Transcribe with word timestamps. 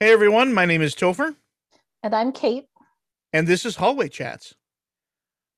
Hey 0.00 0.12
everyone, 0.12 0.54
my 0.54 0.64
name 0.64 0.80
is 0.82 0.94
Topher, 0.94 1.34
And 2.02 2.14
I'm 2.14 2.32
Kate. 2.32 2.66
and 3.32 3.46
this 3.46 3.66
is 3.66 3.76
Hallway 3.76 4.08
Chats. 4.08 4.54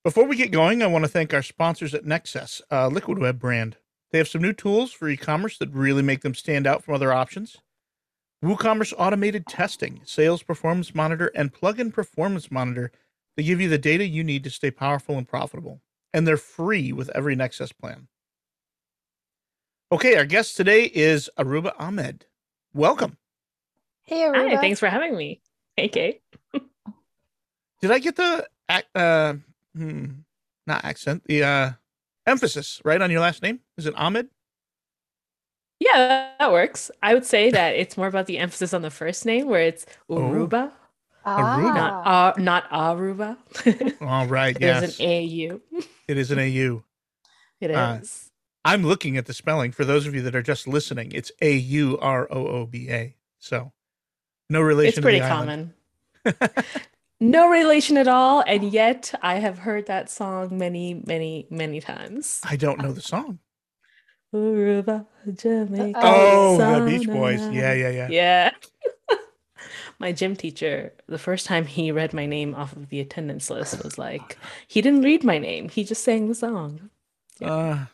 Before 0.03 0.25
we 0.25 0.37
get 0.37 0.51
going, 0.51 0.83
I 0.83 0.87
want 0.87 1.05
to 1.05 1.11
thank 1.11 1.35
our 1.35 1.43
sponsors 1.43 1.93
at 1.93 2.05
Nexcess, 2.07 2.63
a 2.71 2.89
liquid 2.89 3.19
web 3.19 3.39
brand. 3.39 3.77
They 4.13 4.19
have 4.19 4.29
some 4.29 4.41
new 4.41 4.55
tools 4.55 4.93
for 4.93 5.09
e-commerce 5.09 5.59
that 5.59 5.71
really 5.75 6.03
make 6.03 6.23
them 6.23 6.35
stand 6.35 6.67
out 6.67 6.83
from 6.83 6.95
other 6.95 7.13
options. 7.13 7.59
WooCommerce 8.43 8.95
automated 8.97 9.47
testing, 9.47 10.01
sales 10.05 10.43
performance 10.43 10.95
monitor, 10.95 11.31
and 11.35 11.53
plugin 11.53 11.93
performance 11.93 12.51
monitor 12.51 12.91
to 13.37 13.43
give 13.45 13.61
you 13.61 13.69
the 13.69 13.77
data 13.79 14.07
you 14.07 14.25
need 14.25 14.43
to 14.45 14.51
stay 14.51 14.71
powerful 14.71 15.19
and 15.19 15.29
profitable. 15.29 15.83
And 16.15 16.27
they're 16.27 16.39
free 16.39 16.93
with 16.93 17.11
every 17.15 17.37
Nexcess 17.37 17.77
plan. 17.79 18.09
Okay, 19.93 20.17
our 20.17 20.25
guest 20.25 20.57
today 20.57 20.85
is 20.85 21.29
Aruba 21.39 21.75
Ahmed. 21.79 22.25
Welcome. 22.73 23.19
Hey, 24.11 24.23
Aruba. 24.23 24.51
Hi, 24.51 24.57
thanks 24.57 24.81
for 24.81 24.89
having 24.89 25.17
me. 25.17 25.41
Hey, 25.77 25.87
Kate. 25.87 26.21
Did 27.81 27.93
I 27.93 28.01
get 28.01 28.17
the 28.17 28.45
uh 28.97 29.35
hmm, 29.73 30.07
not 30.67 30.85
accent, 30.85 31.23
the 31.27 31.45
uh 31.45 31.71
emphasis 32.27 32.83
right 32.85 33.01
on 33.01 33.13
your 33.13 33.21
last 33.21 33.41
name? 33.41 33.61
Is 33.79 33.87
it 33.87 33.95
Ahmed? 33.97 34.29
Yeah, 35.79 36.33
that 36.41 36.51
works. 36.51 36.91
I 37.01 37.15
would 37.15 37.25
say 37.25 37.51
that 37.53 37.77
it's 37.77 37.97
more 37.97 38.09
about 38.09 38.27
the 38.27 38.39
emphasis 38.39 38.75
on 38.75 38.83
the 38.83 38.91
first 38.91 39.25
name, 39.25 39.47
where 39.47 39.63
it's 39.63 39.87
Oh. 40.09 40.17
Aurooba, 40.17 40.73
Ah. 41.25 42.35
not 42.35 42.37
uh, 42.37 42.43
not 42.43 42.69
Aruba. 42.71 43.37
All 44.03 44.27
right, 44.27 44.59
There's 44.59 44.99
yes. 44.99 45.01
an 45.01 45.07
AU. 45.07 45.83
It 46.09 46.19
is 46.19 46.33
an 46.33 46.41
AU. 46.41 46.83
It 47.61 47.71
is. 47.71 47.77
Uh, 48.65 48.69
I'm 48.73 48.85
looking 48.85 49.17
at 49.17 49.25
the 49.27 49.33
spelling 49.33 49.71
for 49.71 49.85
those 49.87 50.07
of 50.09 50.15
you 50.17 50.21
that 50.23 50.35
are 50.35 50.43
just 50.43 50.67
listening. 50.67 51.13
It's 51.13 51.31
A 51.41 51.55
U 51.55 51.97
R 51.99 52.27
O 52.31 52.47
O 52.49 52.67
B 52.67 52.91
A. 52.91 53.15
So 53.39 53.73
no 54.51 54.61
relation 54.61 54.89
it's 54.89 54.97
to 54.97 55.03
pretty 55.03 55.21
the 55.21 55.29
common. 55.29 55.75
no 57.21 57.49
relation 57.49 57.97
at 57.97 58.09
all, 58.09 58.43
and 58.47 58.73
yet 58.73 59.15
I 59.23 59.37
have 59.37 59.59
heard 59.59 59.87
that 59.87 60.11
song 60.11 60.59
many, 60.59 61.03
many, 61.07 61.47
many 61.51 61.81
times. 61.81 62.41
I 62.45 62.57
don't 62.57 62.81
know 62.81 62.93
the 62.93 63.01
song. 63.01 63.39
Aruba, 64.35 65.07
Jamaica. 65.35 66.01
Oh, 66.03 66.57
the 66.59 66.91
Beach 66.91 67.07
Boys. 67.07 67.41
Yeah, 67.51 67.73
yeah, 67.73 67.91
yeah. 67.91 68.09
Yeah. 68.11 68.51
my 69.99 70.13
gym 70.13 70.37
teacher, 70.37 70.93
the 71.09 71.19
first 71.19 71.47
time 71.47 71.67
he 71.67 71.91
read 71.93 72.15
my 72.15 72.27
name 72.27 72.55
off 72.55 72.75
of 72.75 72.89
the 72.89 73.01
attendance 73.01 73.51
list 73.51 73.83
was 73.83 73.99
like, 73.99 74.39
he 74.69 74.81
didn't 74.81 75.03
read 75.03 75.25
my 75.25 75.39
name. 75.39 75.69
He 75.69 75.85
just 75.85 76.05
sang 76.05 76.29
the 76.29 76.35
song. 76.35 76.91
Uh, 77.43 77.87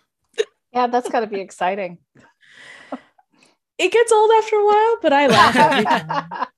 Yeah, 0.73 0.89
that's 0.89 1.09
got 1.09 1.21
to 1.21 1.27
be 1.27 1.41
exciting. 1.41 1.99
It 3.79 3.93
gets 3.93 4.11
old 4.13 4.31
after 4.39 4.57
a 4.57 4.65
while, 4.67 4.97
but 5.03 5.13
I 5.13 5.27
laugh. 5.27 6.49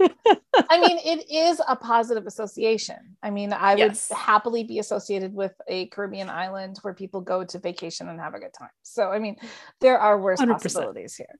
I 0.70 0.80
mean, 0.80 0.98
it 1.04 1.30
is 1.30 1.60
a 1.66 1.76
positive 1.76 2.26
association. 2.26 3.16
I 3.22 3.30
mean, 3.30 3.52
I 3.52 3.74
would 3.74 3.98
happily 4.14 4.64
be 4.64 4.78
associated 4.78 5.34
with 5.34 5.52
a 5.68 5.86
Caribbean 5.86 6.28
island 6.28 6.78
where 6.82 6.94
people 6.94 7.20
go 7.20 7.44
to 7.44 7.58
vacation 7.58 8.08
and 8.08 8.18
have 8.20 8.34
a 8.34 8.38
good 8.38 8.52
time. 8.58 8.70
So, 8.82 9.10
I 9.10 9.18
mean, 9.18 9.36
there 9.80 9.98
are 9.98 10.18
worse 10.20 10.40
100%. 10.40 10.48
possibilities 10.52 11.14
here. 11.16 11.38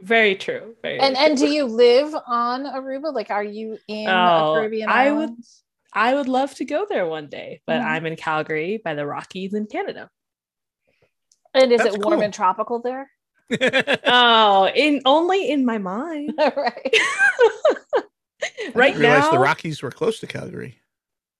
Very 0.00 0.34
true. 0.36 0.74
Very 0.82 1.00
And 1.00 1.16
true. 1.16 1.24
and 1.24 1.38
do 1.38 1.48
you 1.50 1.64
live 1.64 2.14
on 2.26 2.64
Aruba? 2.64 3.12
Like, 3.12 3.30
are 3.30 3.42
you 3.44 3.78
in 3.88 4.08
Oh, 4.08 4.52
a 4.52 4.54
Caribbean 4.58 4.88
I 4.88 5.10
would- 5.12 5.36
I 5.92 6.14
would 6.14 6.28
love 6.28 6.54
to 6.56 6.64
go 6.66 6.84
there 6.88 7.06
one 7.06 7.28
day, 7.28 7.62
but 7.66 7.80
Mhm. 7.80 7.84
I'm 7.84 8.06
in 8.06 8.16
Calgary 8.16 8.76
by 8.84 8.94
the 8.94 9.06
Rockies 9.06 9.54
in 9.54 9.66
Canada. 9.66 10.10
And 11.54 11.72
is 11.72 11.82
That's 11.82 11.96
it 11.96 12.02
warm 12.02 12.16
cool. 12.16 12.22
and 12.24 12.32
tropical 12.34 12.80
there? 12.80 13.10
Oh, 14.04 14.70
in 14.74 15.00
only 15.04 15.50
in 15.50 15.64
my 15.64 15.78
mind. 15.78 16.34
right. 16.38 16.52
I 16.56 18.02
right 18.74 18.92
didn't 18.92 19.00
realize 19.00 19.22
now. 19.24 19.30
the 19.32 19.38
Rockies 19.38 19.82
were 19.82 19.90
close 19.90 20.20
to 20.20 20.26
Calgary. 20.26 20.78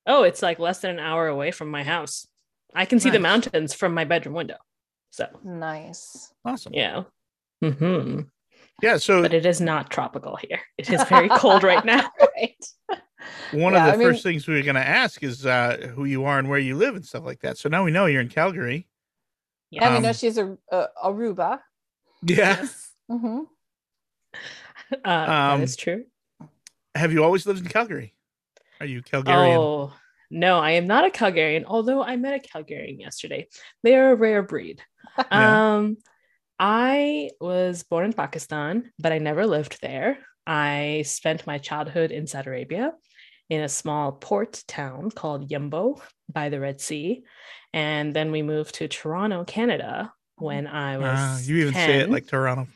Oh, 0.06 0.22
it's 0.22 0.42
like 0.42 0.58
less 0.58 0.80
than 0.80 0.92
an 0.92 0.98
hour 0.98 1.28
away 1.28 1.50
from 1.50 1.70
my 1.70 1.84
house. 1.84 2.26
I 2.74 2.84
can 2.86 2.98
see 3.00 3.10
the 3.10 3.18
mountains 3.18 3.74
from 3.74 3.94
my 3.94 4.04
bedroom 4.04 4.34
window. 4.34 4.56
So, 5.10 5.26
Nice. 5.44 6.32
Awesome. 6.44 6.72
yeah. 6.74 7.04
hmm 7.62 8.20
Yeah. 8.82 8.96
So 8.98 9.22
But 9.22 9.34
it 9.34 9.44
is 9.46 9.60
not 9.60 9.90
tropical 9.90 10.36
here. 10.36 10.60
It 10.78 10.90
is 10.90 11.02
very 11.04 11.28
cold 11.30 11.62
right 11.62 11.84
now. 11.84 12.10
right. 12.36 12.64
one 13.52 13.72
Yeah, 13.74 13.80
of 13.80 13.86
the 13.86 13.92
I 13.92 13.96
mean- 13.96 14.08
first 14.08 14.22
things 14.22 14.46
we 14.46 14.54
were 14.54 14.62
going 14.62 14.76
to 14.76 14.86
ask 14.86 15.22
is 15.22 15.44
uh, 15.46 15.90
who 15.94 16.04
you 16.04 16.24
are 16.24 16.38
and 16.38 16.48
where 16.48 16.58
you 16.58 16.76
live 16.76 16.94
and 16.96 17.04
stuff 17.04 17.24
like 17.24 17.40
that. 17.40 17.58
So 17.58 17.68
now 17.68 17.84
we 17.84 17.90
know 17.90 18.06
you're 18.06 18.20
in 18.22 18.28
Calgary. 18.28 18.86
And 19.78 19.94
we 19.96 20.00
know 20.00 20.08
Um, 20.08 20.14
she's 20.14 20.38
a, 20.38 20.56
a 20.70 20.86
Aruba. 21.04 21.60
Yeah. 22.22 22.66
hmm 23.08 23.40
Uh, 25.04 25.50
Um, 25.54 25.62
is 25.62 25.76
true. 25.76 26.04
Have 26.94 27.12
you 27.12 27.22
always 27.22 27.46
lived 27.46 27.60
in 27.60 27.68
Calgary? 27.68 28.14
Are 28.80 28.86
you 28.86 29.02
Calgarian? 29.02 29.58
Oh, 29.58 29.92
no, 30.30 30.58
I 30.58 30.72
am 30.72 30.86
not 30.86 31.06
a 31.06 31.10
Calgarian, 31.10 31.64
although 31.66 32.02
I 32.02 32.16
met 32.16 32.34
a 32.34 32.48
Calgarian 32.48 33.00
yesterday. 33.00 33.48
They 33.82 33.94
are 33.96 34.12
a 34.12 34.16
rare 34.16 34.42
breed. 34.42 34.82
Yeah. 35.32 35.76
Um, 35.76 35.96
I 36.60 37.30
was 37.40 37.82
born 37.84 38.04
in 38.06 38.12
Pakistan, 38.12 38.92
but 38.98 39.12
I 39.12 39.18
never 39.18 39.46
lived 39.46 39.80
there. 39.80 40.18
I 40.46 41.02
spent 41.06 41.46
my 41.46 41.58
childhood 41.58 42.10
in 42.10 42.26
Saudi 42.26 42.48
Arabia 42.48 42.92
in 43.48 43.60
a 43.62 43.68
small 43.68 44.12
port 44.12 44.62
town 44.66 45.10
called 45.10 45.48
Yanbu 45.50 46.00
by 46.32 46.48
the 46.50 46.60
Red 46.60 46.80
Sea. 46.80 47.24
And 47.72 48.14
then 48.14 48.30
we 48.32 48.42
moved 48.42 48.74
to 48.76 48.88
Toronto, 48.88 49.44
Canada 49.44 50.12
when 50.40 50.66
I 50.66 50.98
was. 50.98 51.06
Ah, 51.06 51.38
you 51.42 51.58
even 51.58 51.74
say 51.74 52.00
it 52.00 52.10
like 52.10 52.26
Toronto. 52.26 52.68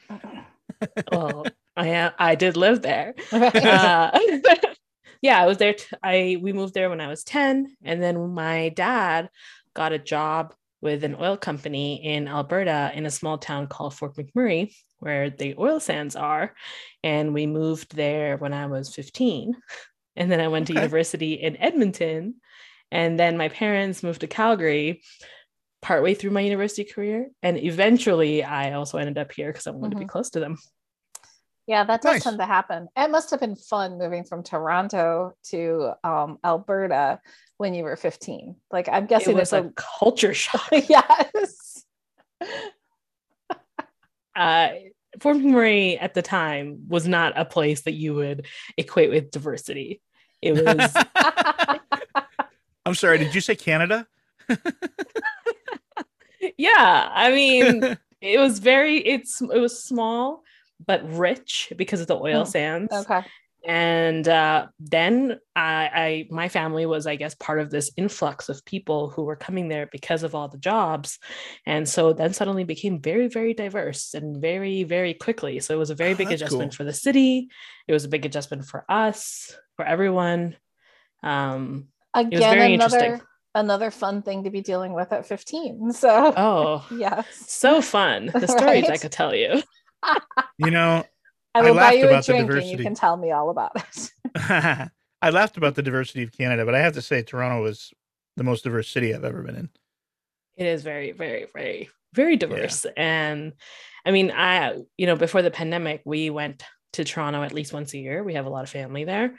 well, 1.11 1.47
I, 1.77 2.13
I 2.19 2.35
did 2.35 2.57
live 2.57 2.83
there. 2.83 3.15
Uh, 3.33 4.19
yeah, 5.23 5.41
I 5.41 5.47
was 5.47 5.59
there. 5.59 5.75
T- 5.75 5.97
I 6.03 6.39
we 6.41 6.53
moved 6.53 6.75
there 6.75 6.91
when 6.91 7.01
I 7.01 7.09
was 7.09 7.25
ten, 7.25 7.77
and 7.83 8.03
then 8.03 8.35
my 8.35 8.71
dad 8.71 9.31
got 9.75 9.93
a 9.93 9.99
job 9.99 10.55
with 10.81 11.05
an 11.05 11.15
oil 11.15 11.37
company 11.37 12.05
in 12.05 12.27
Alberta 12.27 12.91
in 12.95 13.07
a 13.07 13.11
small 13.11 13.39
town 13.39 13.69
called 13.69 13.95
Fort 13.95 14.17
McMurray, 14.17 14.75
where 14.99 15.31
the 15.31 15.55
oil 15.59 15.79
sands 15.79 16.17
are, 16.17 16.55
and 17.05 17.33
we 17.33 17.47
moved 17.47 17.95
there 17.95 18.37
when 18.37 18.53
I 18.53 18.67
was 18.67 18.95
fifteen, 18.95 19.55
and 20.17 20.31
then 20.31 20.41
I 20.41 20.49
went 20.49 20.67
to 20.67 20.75
university 20.75 21.35
in 21.35 21.57
Edmonton, 21.57 22.35
and 22.91 23.19
then 23.19 23.37
my 23.37 23.49
parents 23.49 24.03
moved 24.03 24.21
to 24.21 24.27
Calgary. 24.27 25.03
Partway 25.83 26.15
through 26.15 26.31
my 26.31 26.41
university 26.41 26.85
career, 26.85 27.29
and 27.43 27.59
eventually 27.59 28.43
I 28.45 28.73
also 28.73 28.99
ended 28.99 29.19
up 29.19 29.33
here 29.33 29.49
because 29.51 29.67
I 29.67 29.73
wanted 29.73 29.91
to 29.93 29.99
be 29.99 30.05
Mhm. 30.05 30.09
close 30.09 30.31
to 30.31 30.41
them. 30.41 30.57
Yeah, 31.67 31.85
that 31.85 32.03
does 32.03 32.15
Nice. 32.15 32.23
tend 32.25 32.39
to 32.39 32.47
happen. 32.47 32.89
It 32.97 33.11
must 33.11 33.31
have 33.31 33.41
been 33.41 33.57
fun 33.57 33.99
moving 33.99 34.25
from 34.25 34.43
Toronto 34.43 35.35
to 35.51 35.93
um, 36.05 36.39
Alberta 36.45 37.21
when 37.59 37.75
you 37.75 37.85
were 37.85 37.97
15. 37.97 38.57
Like, 38.71 38.89
I'm 38.89 39.07
guessing 39.07 39.35
It 39.35 39.39
guessing 39.39 39.59
was 39.65 39.73
it's 39.75 39.79
a 39.79 39.99
culture 39.99 40.35
shock. 40.43 40.69
yes. 40.71 41.85
uh, 44.37 44.69
Fort 45.21 45.37
McMurray 45.37 45.99
at 46.01 46.15
the 46.15 46.23
time 46.23 46.85
was 46.89 47.07
not 47.07 47.39
a 47.39 47.45
place 47.45 47.83
that 47.83 47.93
you 47.93 48.15
would 48.15 48.47
equate 48.77 49.11
with 49.11 49.31
diversity. 49.31 50.01
It 50.41 50.53
was 50.55 50.93
I'm 52.87 52.95
sorry. 52.95 53.19
Did 53.19 53.35
you 53.35 53.41
say 53.41 53.55
Canada? 53.55 54.07
Yeah, 56.57 57.09
I 57.13 57.31
mean, 57.31 57.97
it 58.21 58.39
was 58.39 58.59
very 58.59 58.99
it's 58.99 59.41
it 59.41 59.59
was 59.59 59.83
small 59.85 60.43
but 60.85 61.09
rich 61.13 61.73
because 61.77 62.01
of 62.01 62.07
the 62.09 62.17
oil 62.17 62.45
Hmm, 62.45 62.51
sands. 62.51 62.93
okay. 62.93 63.23
And 63.65 64.27
uh, 64.27 64.67
then 64.81 65.39
I, 65.55 65.91
I, 65.95 66.27
my 66.31 66.49
family 66.49 66.85
was, 66.85 67.07
I 67.07 67.15
guess, 67.15 67.37
part 67.37 67.61
of 67.61 67.71
this 67.71 67.93
influx 67.97 68.49
of 68.49 68.65
people 68.65 69.09
who 69.11 69.23
were 69.23 69.37
coming 69.37 69.69
there 69.69 69.87
because 69.87 70.25
of 70.25 70.35
all 70.35 70.49
the 70.49 70.59
jobs, 70.59 71.21
and 71.65 71.89
so 71.89 72.13
then 72.13 72.33
suddenly 72.33 72.65
became 72.65 73.01
very, 73.01 73.29
very 73.29 73.55
diverse 73.55 74.15
and 74.15 74.41
very, 74.43 74.83
very 74.83 75.15
quickly. 75.15 75.61
So 75.61 75.75
it 75.75 75.79
was 75.79 75.91
a 75.91 75.95
very 75.95 76.15
Oh, 76.15 76.17
big 76.17 76.33
adjustment 76.33 76.73
cool. 76.73 76.77
for 76.77 76.85
the 76.85 76.93
city. 76.93 77.49
It 77.87 77.93
was 77.93 78.05
a 78.05 78.09
big 78.09 78.27
adjustment 78.27 78.65
for 78.67 78.85
us, 78.89 79.57
for 79.77 79.85
everyone. 79.85 80.57
Um, 81.23 81.87
Again, 82.15 82.43
very 82.43 82.75
another 82.75 82.99
interesting. 82.99 83.27
Another 83.55 83.91
fun 83.91 84.23
thing 84.23 84.45
to 84.45 84.51
be 84.51 84.61
dealing 84.61 84.93
with 84.93 85.13
at 85.13 85.27
15. 85.27 85.93
So, 86.03 86.33
oh, 86.37 86.87
yes. 86.91 87.27
so 87.47 87.81
fun! 87.81 88.31
The 88.35 88.47
stories 88.59 88.89
I 88.89 88.97
could 88.97 89.13
tell 89.13 89.35
you. 89.35 89.63
You 90.59 90.71
know, 90.71 91.05
I 91.55 91.61
I 91.61 91.63
will 91.63 91.75
buy 91.75 91.81
laughed 91.81 91.97
you 91.97 92.05
a 92.05 92.09
about 92.09 92.27
the 92.27 92.45
drink 92.45 92.63
and 92.63 92.71
you 92.71 92.79
can 92.79 92.95
tell 92.95 93.17
me 93.17 93.31
all 93.31 93.51
about 93.51 93.73
it. 93.77 94.11
I 95.23 95.31
laughed 95.31 95.57
about 95.57 95.75
the 95.77 95.83
diversity 95.83 96.23
of 96.23 96.33
Canada, 96.33 96.65
but 96.65 96.75
I 96.75 96.81
have 96.81 96.95
to 96.95 97.03
say 97.03 97.23
Toronto 97.23 97.63
was 97.63 97.93
the 98.37 98.45
most 98.45 98.65
diverse 98.65 98.89
city 98.89 99.15
I've 99.15 99.25
ever 99.25 99.43
been 99.43 99.57
in. 99.57 99.71
it 100.57 100.67
is 100.67 100.83
very 100.83 101.13
very 101.13 101.47
very 101.55 101.89
very 102.15 102.37
diverse 102.37 102.87
and 102.97 103.53
i 104.05 104.11
mean 104.11 104.31
i 104.31 104.75
you 104.97 105.07
know 105.07 105.17
before 105.17 105.43
the 105.43 105.51
pandemic 105.51 106.03
we 106.05 106.31
went 106.31 106.63
to 106.93 107.05
toronto 107.05 107.43
at 107.43 107.53
least 107.53 107.73
once 107.73 107.95
a 107.95 107.99
year 107.99 108.23
we 108.23 108.35
have 108.35 108.47
a 108.47 108.51
lot 108.51 108.65
of 108.65 108.71
family 108.71 109.05
there 109.05 109.29
hmm. 109.29 109.35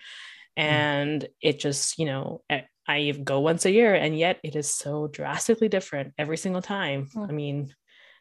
and 0.58 1.28
it 1.42 1.60
just 1.60 2.00
you 2.00 2.06
know 2.06 2.42
I- 2.88 2.96
i 2.98 3.12
go 3.12 3.40
once 3.40 3.66
a 3.66 3.72
year 3.72 3.94
and 3.96 4.18
yet 4.18 4.40
it 4.44 4.56
is 4.56 4.74
so 4.74 5.08
drastically 5.08 5.70
different 5.70 6.14
every 6.18 6.38
single 6.38 6.62
time 6.62 7.10
Hmm. 7.14 7.24
i 7.30 7.32
mean 7.32 7.74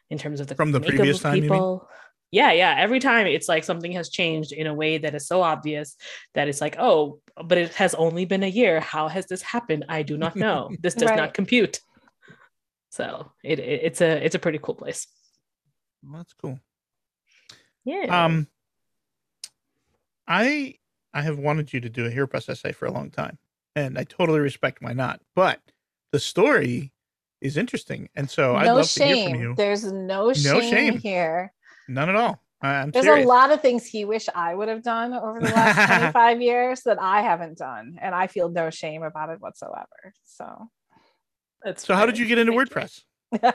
in 0.09 0.17
terms 0.17 0.39
of 0.39 0.47
the 0.47 0.55
From 0.55 0.71
the 0.71 0.79
previous 0.79 1.19
time, 1.21 1.39
people 1.41 1.89
yeah, 2.31 2.51
yeah. 2.51 2.73
Every 2.79 2.99
time 2.99 3.27
it's 3.27 3.47
like 3.47 3.63
something 3.63 3.91
has 3.91 4.09
changed 4.09 4.53
in 4.53 4.65
a 4.65 4.73
way 4.73 4.97
that 4.97 5.13
is 5.13 5.27
so 5.27 5.43
obvious 5.43 5.95
that 6.33 6.47
it's 6.47 6.61
like, 6.61 6.75
oh, 6.79 7.21
but 7.45 7.59
it 7.59 7.71
has 7.75 7.93
only 7.93 8.25
been 8.25 8.41
a 8.41 8.47
year. 8.47 8.79
How 8.79 9.07
has 9.07 9.27
this 9.27 9.43
happened? 9.43 9.85
I 9.87 10.01
do 10.01 10.17
not 10.17 10.35
know. 10.35 10.71
This 10.81 10.95
does 10.95 11.09
Right. 11.11 11.15
not 11.23 11.35
compute. 11.35 11.79
So 12.89 13.31
it, 13.43 13.59
it 13.59 13.81
it's 13.83 14.01
a 14.01 14.25
it's 14.25 14.33
a 14.33 14.39
pretty 14.39 14.57
cool 14.57 14.73
place. 14.73 15.05
Well, 16.01 16.17
that's 16.17 16.33
cool. 16.33 16.59
Yeah. 17.85 18.05
Um, 18.25 18.47
I 20.27 20.75
I 21.13 21.21
have 21.21 21.37
wanted 21.37 21.71
you 21.71 21.81
to 21.81 21.89
do 21.89 22.05
a 22.07 22.09
HeroPress 22.09 22.49
essay 22.49 22.71
for 22.71 22.87
a 22.87 22.91
long 22.91 23.11
time, 23.11 23.37
and 23.75 23.97
I 23.97 24.03
totally 24.03 24.39
respect 24.39 24.81
why 24.81 24.93
not. 24.93 25.21
But 25.35 25.59
the 26.11 26.19
story 26.19 26.91
is 27.41 27.57
interesting, 27.57 28.09
and 28.15 28.29
so 28.29 28.55
I'd 28.55 28.65
no 28.65 28.75
love 28.75 28.89
to 28.91 29.03
hear 29.03 29.31
from 29.31 29.41
you. 29.41 29.53
There's 29.55 29.91
no 29.91 30.33
shame, 30.33 30.61
shame. 30.61 30.97
here. 30.99 31.53
None 31.87 32.09
at 32.09 32.15
all. 32.15 32.41
I- 32.61 32.75
I'm 32.75 32.91
There's 32.91 33.05
serious. 33.05 33.25
a 33.25 33.27
lot 33.27 33.51
of 33.51 33.61
things 33.61 33.85
he 33.85 34.05
wish 34.05 34.29
I 34.33 34.55
would 34.55 34.69
have 34.69 34.83
done 34.83 35.13
over 35.13 35.39
the 35.41 35.49
last 35.49 35.87
25 35.87 36.41
years 36.41 36.81
that 36.83 37.01
I 37.01 37.21
haven't 37.21 37.57
done, 37.57 37.97
and 38.01 38.15
I 38.15 38.27
feel 38.27 38.49
no 38.49 38.69
shame 38.69 39.03
about 39.03 39.29
it 39.29 39.41
whatsoever. 39.41 40.13
So, 40.23 40.69
That's 41.63 41.85
So, 41.85 41.95
how 41.95 42.05
did 42.05 42.17
you 42.17 42.25
get 42.25 42.37
into 42.37 42.53
Thank. 42.53 42.69
WordPress? 42.69 43.01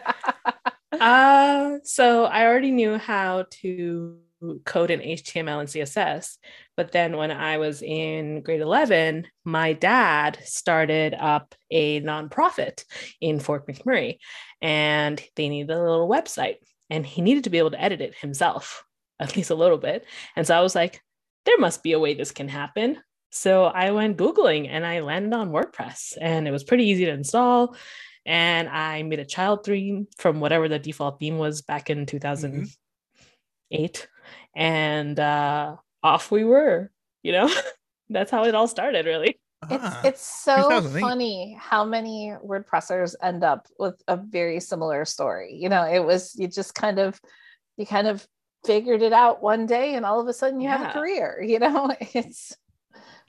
Uh, 0.90 1.78
so 1.84 2.24
I 2.24 2.46
already 2.46 2.70
knew 2.70 2.96
how 2.96 3.44
to 3.60 4.16
code 4.64 4.90
in 4.90 5.00
HTML 5.00 5.60
and 5.60 5.68
CSS, 5.68 6.38
but 6.76 6.92
then 6.92 7.16
when 7.16 7.30
I 7.30 7.58
was 7.58 7.82
in 7.82 8.42
grade 8.42 8.60
11, 8.60 9.26
my 9.44 9.72
dad 9.72 10.38
started 10.44 11.14
up 11.14 11.54
a 11.70 12.00
nonprofit 12.00 12.84
in 13.20 13.40
Fort 13.40 13.66
McMurray 13.66 14.18
and 14.60 15.22
they 15.36 15.48
needed 15.48 15.70
a 15.70 15.80
little 15.80 16.08
website 16.08 16.56
and 16.90 17.04
he 17.04 17.22
needed 17.22 17.44
to 17.44 17.50
be 17.50 17.58
able 17.58 17.72
to 17.72 17.82
edit 17.82 18.00
it 18.00 18.14
himself, 18.14 18.84
at 19.20 19.36
least 19.36 19.50
a 19.50 19.56
little 19.56 19.78
bit. 19.78 20.06
And 20.36 20.46
so 20.46 20.56
I 20.56 20.60
was 20.60 20.74
like, 20.74 21.02
there 21.44 21.58
must 21.58 21.82
be 21.82 21.92
a 21.92 21.98
way 21.98 22.14
this 22.14 22.32
can 22.32 22.48
happen. 22.48 22.98
So 23.30 23.64
I 23.64 23.90
went 23.90 24.16
Googling 24.16 24.68
and 24.70 24.86
I 24.86 25.00
landed 25.00 25.36
on 25.36 25.50
WordPress 25.50 26.16
and 26.20 26.48
it 26.48 26.50
was 26.50 26.64
pretty 26.64 26.84
easy 26.84 27.04
to 27.04 27.12
install 27.12 27.76
and 28.28 28.68
I 28.68 29.02
made 29.02 29.20
a 29.20 29.24
child 29.24 29.64
theme 29.64 30.06
from 30.18 30.38
whatever 30.38 30.68
the 30.68 30.78
default 30.78 31.18
theme 31.18 31.38
was 31.38 31.62
back 31.62 31.88
in 31.88 32.04
mm-hmm. 32.04 32.64
2008. 33.70 34.08
And 34.54 35.18
uh, 35.20 35.76
off 36.02 36.30
we 36.30 36.44
were, 36.44 36.90
you 37.22 37.32
know, 37.32 37.50
that's 38.10 38.30
how 38.30 38.44
it 38.44 38.54
all 38.54 38.68
started, 38.68 39.06
really. 39.06 39.38
it's 39.70 39.84
Ah, 39.84 40.00
it's 40.04 40.20
so 40.24 40.80
funny 41.00 41.56
how 41.60 41.84
many 41.84 42.32
WordPressers 42.44 43.14
end 43.22 43.42
up 43.42 43.66
with 43.78 44.00
a 44.06 44.16
very 44.16 44.60
similar 44.60 45.04
story. 45.04 45.54
You 45.56 45.68
know, 45.68 45.82
it 45.82 46.00
was 46.04 46.34
you 46.36 46.46
just 46.48 46.74
kind 46.74 46.98
of 46.98 47.20
you 47.76 47.84
kind 47.86 48.06
of 48.06 48.26
figured 48.64 49.02
it 49.02 49.12
out 49.12 49.42
one 49.42 49.66
day, 49.66 49.94
and 49.94 50.04
all 50.06 50.20
of 50.20 50.28
a 50.28 50.32
sudden 50.32 50.60
you 50.60 50.68
have 50.68 50.88
a 50.90 50.92
career. 50.92 51.42
You 51.46 51.58
know, 51.58 51.90
it's 52.14 52.56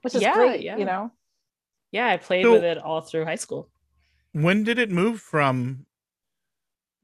which 0.02 0.16
is 0.16 0.22
Yeah, 0.22 0.36
great. 0.36 0.62
yeah. 0.62 0.78
You 0.78 0.86
know, 0.86 1.12
Yeah, 1.92 2.08
I 2.08 2.18
played 2.18 2.46
So- 2.46 2.54
with 2.54 2.64
it 2.64 2.78
all 2.78 3.02
through 3.02 3.26
high 3.26 3.36
school. 3.36 3.70
when 4.32 4.64
did 4.64 4.78
it 4.78 4.92
move 4.92 5.20
from 5.20 5.86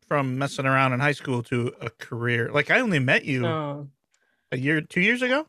from 0.07 0.37
messing 0.37 0.65
around 0.65 0.93
in 0.93 0.99
high 0.99 1.11
school 1.13 1.43
to 1.43 1.73
a 1.81 1.89
career? 1.89 2.49
Like 2.51 2.69
I 2.71 2.79
only 2.79 2.99
met 2.99 3.25
you 3.25 3.45
Oh, 3.45 3.89
a 4.51 4.57
year, 4.57 4.81
two 4.81 5.01
years 5.01 5.21
ago. 5.21 5.45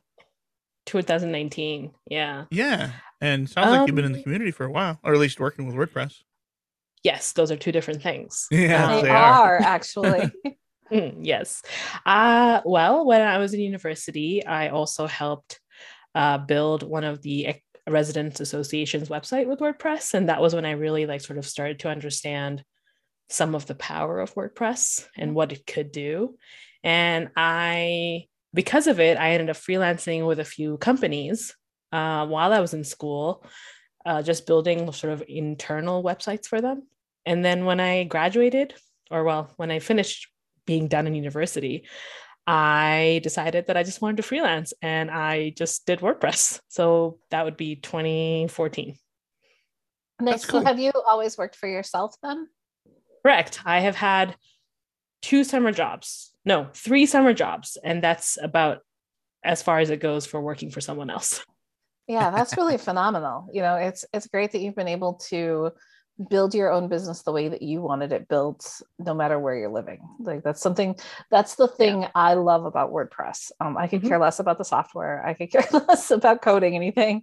2019. 0.86 1.92
Yeah. 2.10 2.44
Yeah, 2.50 2.92
and 3.20 3.48
sounds 3.48 3.70
like 3.70 3.86
you've 3.86 3.96
been 3.96 4.04
in 4.04 4.12
the 4.12 4.18
Um, 4.18 4.22
community 4.24 4.50
for 4.52 4.64
a 4.64 4.70
while, 4.70 5.00
or 5.02 5.12
at 5.14 5.18
least 5.18 5.40
working 5.40 5.66
with 5.66 5.74
WordPress. 5.76 6.14
Yes, 7.02 7.32
those 7.32 7.50
are 7.50 7.56
two 7.56 7.72
different 7.72 8.02
things. 8.02 8.46
Yeah, 8.50 8.84
Um, 8.86 8.96
they, 8.96 9.02
they 9.02 9.10
are, 9.10 9.56
are. 9.56 9.58
actually. 9.62 10.30
Mm, 10.92 11.16
yes. 11.22 11.62
Uh, 12.04 12.60
well, 12.64 13.04
when 13.04 13.20
I 13.20 13.38
was 13.38 13.52
in 13.52 13.58
university, 13.58 14.46
I 14.46 14.68
also 14.68 15.08
helped 15.08 15.58
uh, 16.14 16.38
build 16.38 16.84
one 16.84 17.02
of 17.02 17.22
the 17.22 17.56
residents 17.88 18.38
association's 18.38 19.08
website 19.08 19.48
with 19.48 19.58
WordPress, 19.58 20.14
and 20.14 20.28
that 20.28 20.40
was 20.40 20.54
when 20.54 20.64
I 20.64 20.70
really 20.70 21.04
like 21.06 21.22
sort 21.22 21.40
of 21.40 21.44
started 21.44 21.80
to 21.80 21.88
understand 21.88 22.62
some 23.28 23.54
of 23.54 23.66
the 23.66 23.74
power 23.74 24.20
of 24.20 24.34
WordPress 24.34 25.06
and 25.16 25.34
what 25.34 25.52
it 25.52 25.66
could 25.66 25.92
do. 25.92 26.36
And 26.84 27.30
I, 27.36 28.26
because 28.54 28.86
of 28.86 29.00
it, 29.00 29.18
I 29.18 29.32
ended 29.32 29.50
up 29.50 29.56
freelancing 29.56 30.26
with 30.26 30.38
a 30.38 30.44
few 30.44 30.78
companies 30.78 31.54
uh, 31.92 32.26
while 32.26 32.52
I 32.52 32.60
was 32.60 32.74
in 32.74 32.84
school, 32.84 33.44
uh, 34.04 34.22
just 34.22 34.46
building 34.46 34.90
sort 34.92 35.12
of 35.12 35.22
internal 35.28 36.02
websites 36.02 36.46
for 36.46 36.60
them. 36.60 36.84
And 37.24 37.44
then 37.44 37.64
when 37.64 37.80
I 37.80 38.04
graduated, 38.04 38.74
or 39.10 39.24
well, 39.24 39.52
when 39.56 39.70
I 39.70 39.80
finished 39.80 40.28
being 40.64 40.88
done 40.88 41.06
in 41.06 41.14
university, 41.14 41.86
I 42.46 43.20
decided 43.24 43.66
that 43.66 43.76
I 43.76 43.82
just 43.82 44.00
wanted 44.00 44.18
to 44.18 44.22
freelance 44.22 44.72
and 44.80 45.10
I 45.10 45.50
just 45.56 45.86
did 45.86 46.00
WordPress. 46.00 46.60
So 46.68 47.18
that 47.30 47.44
would 47.44 47.56
be 47.56 47.76
2014. 47.76 48.96
Nice. 50.20 50.32
That's 50.32 50.46
So 50.46 50.64
have 50.64 50.78
you 50.78 50.92
always 51.08 51.36
worked 51.36 51.56
for 51.56 51.68
yourself 51.68 52.14
then? 52.22 52.48
Correct. 53.26 53.58
I 53.64 53.80
have 53.80 53.96
had 53.96 54.36
two 55.20 55.42
summer 55.42 55.72
jobs. 55.72 56.32
No, 56.44 56.68
three 56.74 57.06
summer 57.06 57.34
jobs. 57.34 57.76
And 57.82 58.00
that's 58.00 58.38
about 58.40 58.82
as 59.42 59.64
far 59.64 59.80
as 59.80 59.90
it 59.90 59.98
goes 59.98 60.26
for 60.26 60.40
working 60.40 60.70
for 60.70 60.80
someone 60.80 61.10
else. 61.10 61.44
Yeah, 62.06 62.30
that's 62.30 62.56
really 62.56 62.78
phenomenal. 62.88 63.48
You 63.52 63.62
know, 63.62 63.74
it's 63.74 64.04
it's 64.14 64.28
great 64.28 64.52
that 64.52 64.60
you've 64.60 64.76
been 64.76 64.86
able 64.86 65.14
to 65.30 65.72
build 66.30 66.54
your 66.54 66.70
own 66.70 66.88
business 66.88 67.22
the 67.22 67.32
way 67.32 67.48
that 67.48 67.62
you 67.62 67.82
wanted 67.82 68.12
it 68.12 68.28
built 68.28 68.80
no 69.00 69.12
matter 69.12 69.40
where 69.40 69.56
you're 69.56 69.72
living. 69.72 69.98
Like 70.20 70.44
that's 70.44 70.62
something 70.62 70.94
that's 71.28 71.56
the 71.56 71.66
thing 71.66 72.06
I 72.14 72.34
love 72.34 72.64
about 72.64 72.92
WordPress. 72.92 73.50
Um, 73.60 73.76
I 73.76 73.88
could 73.88 74.02
Mhm. 74.02 74.08
care 74.08 74.20
less 74.20 74.38
about 74.38 74.58
the 74.58 74.64
software. 74.64 75.26
I 75.26 75.34
could 75.34 75.50
care 75.50 75.66
less 75.72 76.12
about 76.12 76.42
coding 76.42 76.76
anything, 76.76 77.22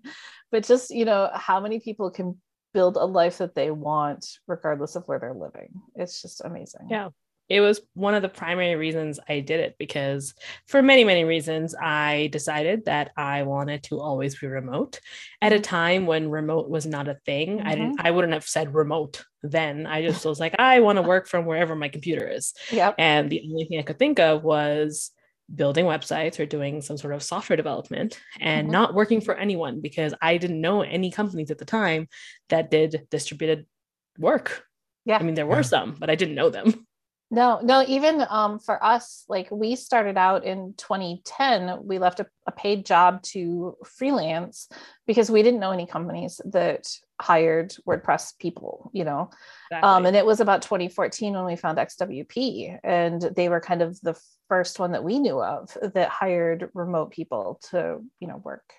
but 0.51 0.65
just, 0.65 0.91
you 0.91 1.05
know, 1.05 1.29
how 1.33 1.61
many 1.61 1.79
people 1.79 2.11
can 2.11 2.41
build 2.73 2.97
a 2.97 3.05
life 3.05 3.37
that 3.37 3.55
they 3.55 3.71
want 3.71 4.25
regardless 4.47 4.95
of 4.95 5.07
where 5.07 5.19
they're 5.19 5.33
living. 5.33 5.81
It's 5.95 6.21
just 6.21 6.41
amazing. 6.43 6.87
Yeah. 6.89 7.09
It 7.49 7.59
was 7.59 7.81
one 7.93 8.15
of 8.15 8.21
the 8.21 8.29
primary 8.29 8.75
reasons 8.75 9.19
I 9.27 9.41
did 9.41 9.59
it 9.59 9.75
because, 9.77 10.33
for 10.65 10.81
many, 10.81 11.03
many 11.03 11.25
reasons, 11.25 11.75
I 11.75 12.29
decided 12.31 12.85
that 12.85 13.11
I 13.17 13.43
wanted 13.43 13.83
to 13.83 13.99
always 13.99 14.39
be 14.39 14.47
remote 14.47 15.01
at 15.41 15.51
a 15.51 15.59
time 15.59 16.05
when 16.05 16.29
remote 16.29 16.69
was 16.69 16.85
not 16.85 17.09
a 17.09 17.19
thing. 17.25 17.61
I 17.61 17.71
didn't, 17.75 17.97
mm-hmm. 17.97 18.07
I 18.07 18.11
wouldn't 18.11 18.33
have 18.33 18.47
said 18.47 18.73
remote 18.73 19.25
then. 19.43 19.85
I 19.85 20.01
just 20.01 20.25
was 20.25 20.39
like, 20.39 20.55
I 20.57 20.79
want 20.79 20.97
to 20.97 21.01
work 21.01 21.27
from 21.27 21.45
wherever 21.45 21.75
my 21.75 21.89
computer 21.89 22.27
is. 22.27 22.53
Yep. 22.71 22.95
And 22.97 23.29
the 23.29 23.43
only 23.49 23.65
thing 23.65 23.77
I 23.77 23.83
could 23.83 23.99
think 23.99 24.19
of 24.19 24.43
was 24.43 25.11
building 25.53 25.85
websites 25.85 26.39
or 26.39 26.45
doing 26.45 26.81
some 26.81 26.97
sort 26.97 27.13
of 27.13 27.21
software 27.23 27.57
development 27.57 28.19
and 28.39 28.67
Mhm. 28.67 28.71
not 28.71 28.93
working 28.93 29.21
for 29.21 29.35
anyone 29.35 29.81
because 29.81 30.13
I 30.21 30.37
didn't 30.37 30.61
know 30.61 30.81
any 30.81 31.11
companies 31.11 31.51
at 31.51 31.57
the 31.57 31.65
time 31.65 32.07
that 32.49 32.71
did 32.71 33.07
distributed 33.11 33.65
work. 34.17 34.65
Yeah. 35.05 35.17
I 35.17 35.23
mean, 35.23 35.35
there 35.35 35.45
were 35.45 35.57
Yeah. 35.57 35.61
some, 35.63 35.95
but 35.99 36.09
I 36.09 36.15
didn't 36.15 36.35
know 36.35 36.49
them. 36.49 36.87
No, 37.33 37.59
no, 37.63 37.83
even 37.87 38.23
um, 38.29 38.59
for 38.59 38.83
us, 38.85 39.25
like 39.27 39.49
we 39.49 39.75
started 39.75 40.19
out 40.19 40.43
in 40.45 40.75
2010, 40.77 41.79
we 41.83 41.97
left 41.97 42.19
a, 42.19 42.27
a 42.45 42.51
paid 42.51 42.85
job 42.85 43.23
to 43.23 43.75
freelance 43.83 44.69
because 45.07 45.31
we 45.31 45.41
didn't 45.41 45.59
know 45.59 45.71
any 45.71 45.87
companies 45.87 46.39
that 46.45 46.87
hired 47.19 47.73
WordPress 47.87 48.37
people, 48.37 48.91
you 48.93 49.03
know. 49.03 49.31
Um, 49.81 50.05
and 50.05 50.15
it 50.15 50.27
was 50.27 50.41
about 50.41 50.61
2014 50.61 51.33
when 51.33 51.45
we 51.45 51.55
found 51.55 51.79
XWP, 51.79 52.77
and 52.83 53.19
they 53.35 53.49
were 53.49 53.59
kind 53.59 53.81
of 53.81 53.99
the 54.01 54.15
first 54.47 54.77
one 54.77 54.91
that 54.91 55.03
we 55.03 55.17
knew 55.17 55.41
of 55.41 55.75
that 55.95 56.09
hired 56.09 56.69
remote 56.75 57.09
people 57.09 57.59
to, 57.71 57.97
you 58.19 58.27
know, 58.27 58.37
work. 58.37 58.73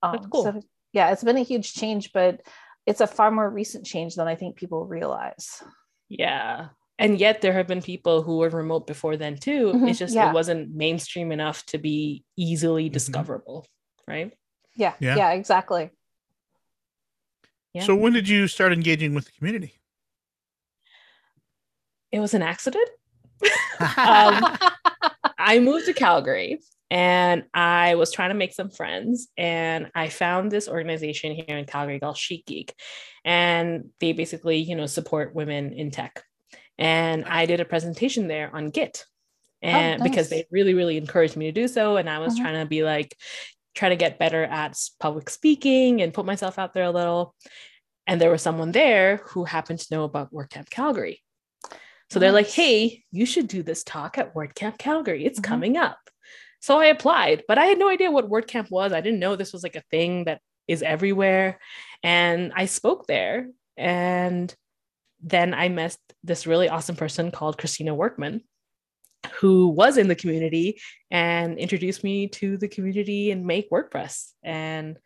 Um, 0.00 0.12
That's 0.12 0.26
cool. 0.28 0.44
So, 0.44 0.62
yeah, 0.92 1.10
it's 1.10 1.24
been 1.24 1.38
a 1.38 1.42
huge 1.42 1.74
change, 1.74 2.12
but 2.12 2.40
it's 2.86 3.00
a 3.00 3.08
far 3.08 3.32
more 3.32 3.50
recent 3.50 3.84
change 3.84 4.14
than 4.14 4.28
I 4.28 4.36
think 4.36 4.54
people 4.54 4.86
realize. 4.86 5.60
Yeah. 6.08 6.68
And 6.98 7.18
yet 7.18 7.40
there 7.40 7.52
have 7.52 7.66
been 7.66 7.82
people 7.82 8.22
who 8.22 8.38
were 8.38 8.50
remote 8.50 8.86
before 8.86 9.16
then 9.16 9.36
too. 9.36 9.72
Mhm, 9.72 9.88
It's 9.90 9.98
just 9.98 10.14
yeah. 10.14 10.30
it 10.30 10.34
wasn't 10.34 10.74
mainstream 10.74 11.32
enough 11.32 11.66
to 11.66 11.78
be 11.78 12.24
easily 12.36 12.88
Mhm. 12.88 12.92
discoverable, 12.92 13.66
right? 14.06 14.32
Yeah, 14.76 14.94
Yeah. 15.00 15.16
yeah, 15.16 15.30
exactly. 15.32 15.90
Yeah. 17.72 17.82
So 17.82 17.96
when 17.96 18.12
did 18.12 18.28
you 18.28 18.46
start 18.46 18.72
engaging 18.72 19.14
with 19.14 19.24
the 19.26 19.32
community? 19.32 19.74
It 22.12 22.20
was 22.20 22.34
an 22.34 22.42
accident. 22.42 22.88
Um, 23.98 24.56
I 25.36 25.58
moved 25.58 25.86
to 25.86 25.92
Calgary 25.92 26.60
and 26.90 27.44
I 27.52 27.96
was 27.96 28.12
trying 28.12 28.30
to 28.30 28.34
make 28.36 28.54
some 28.54 28.70
friends. 28.70 29.28
And 29.36 29.90
I 29.96 30.08
found 30.08 30.52
this 30.52 30.68
organization 30.68 31.32
here 31.34 31.58
in 31.58 31.64
Calgary 31.64 31.98
called 31.98 32.16
Chic 32.16 32.46
Geek. 32.46 32.72
And 33.24 33.90
they 33.98 34.12
basically, 34.12 34.58
you 34.58 34.76
know, 34.76 34.86
support 34.86 35.34
women 35.34 35.72
in 35.72 35.90
tech. 35.90 36.22
And 36.78 37.24
I 37.24 37.46
did 37.46 37.60
a 37.60 37.64
presentation 37.64 38.28
there 38.28 38.50
on 38.54 38.70
Git. 38.70 39.04
And 39.62 40.02
because 40.02 40.30
nice. 40.30 40.42
they 40.42 40.46
really, 40.50 40.74
really 40.74 40.98
encouraged 40.98 41.36
me 41.36 41.46
to 41.46 41.52
do 41.52 41.68
so. 41.68 41.96
And 41.96 42.10
I 42.10 42.18
was 42.18 42.34
Mhm. 42.34 42.42
trying 42.42 42.60
to 42.62 42.68
be 42.68 42.82
like, 42.82 43.16
try 43.74 43.88
to 43.88 43.96
get 43.96 44.18
better 44.18 44.44
at 44.44 44.78
public 45.00 45.30
speaking 45.30 46.02
and 46.02 46.12
put 46.12 46.26
myself 46.26 46.58
out 46.58 46.74
there 46.74 46.84
a 46.84 46.90
little. 46.90 47.34
And 48.06 48.20
there 48.20 48.30
was 48.30 48.42
someone 48.42 48.72
there 48.72 49.18
who 49.28 49.44
happened 49.44 49.78
to 49.80 49.94
know 49.94 50.04
about 50.04 50.32
WordCamp 50.32 50.68
Calgary. 50.68 51.22
So 52.10 52.18
they're 52.18 52.32
like, 52.32 52.50
hey, 52.50 53.02
you 53.10 53.24
should 53.24 53.48
do 53.48 53.62
this 53.62 53.82
talk 53.82 54.18
at 54.18 54.34
WordCamp 54.34 54.76
Calgary. 54.78 55.24
It's 55.24 55.40
Mhm. 55.40 55.44
coming 55.44 55.76
up. 55.76 55.98
So 56.60 56.78
I 56.78 56.86
applied, 56.86 57.44
but 57.48 57.58
I 57.58 57.66
had 57.66 57.78
no 57.78 57.88
idea 57.88 58.10
what 58.10 58.28
WordCamp 58.28 58.70
was. 58.70 58.92
I 58.92 59.00
didn't 59.00 59.20
know 59.20 59.34
this 59.36 59.52
was 59.52 59.62
like 59.62 59.76
a 59.76 59.84
thing 59.90 60.24
that 60.24 60.40
is 60.68 60.82
everywhere. 60.82 61.58
And 62.02 62.52
I 62.54 62.66
spoke 62.66 63.06
there. 63.06 63.48
And 63.76 64.54
then 65.24 65.54
I 65.54 65.68
met 65.70 65.96
this 66.22 66.46
really 66.46 66.68
awesome 66.68 66.96
person 66.96 67.30
called 67.30 67.58
Christina 67.58 67.94
Workman, 67.94 68.42
who 69.40 69.68
was 69.68 69.96
in 69.96 70.06
the 70.06 70.14
community 70.14 70.80
and 71.10 71.58
introduced 71.58 72.04
me 72.04 72.28
to 72.28 72.58
the 72.58 72.68
community 72.68 73.30
and 73.30 73.46
make 73.46 73.70
WordPress. 73.70 74.32
And 74.42 74.98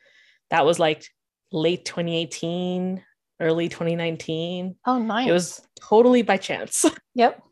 that 0.50 0.66
was 0.66 0.80
like 0.80 1.06
late 1.52 1.84
2018, 1.84 3.02
early 3.40 3.68
2019. 3.68 4.74
Oh, 4.84 4.98
nice. 4.98 5.28
It 5.28 5.32
was 5.32 5.62
totally 5.80 6.22
by 6.22 6.36
chance. 6.36 6.84
Yep. 7.14 7.42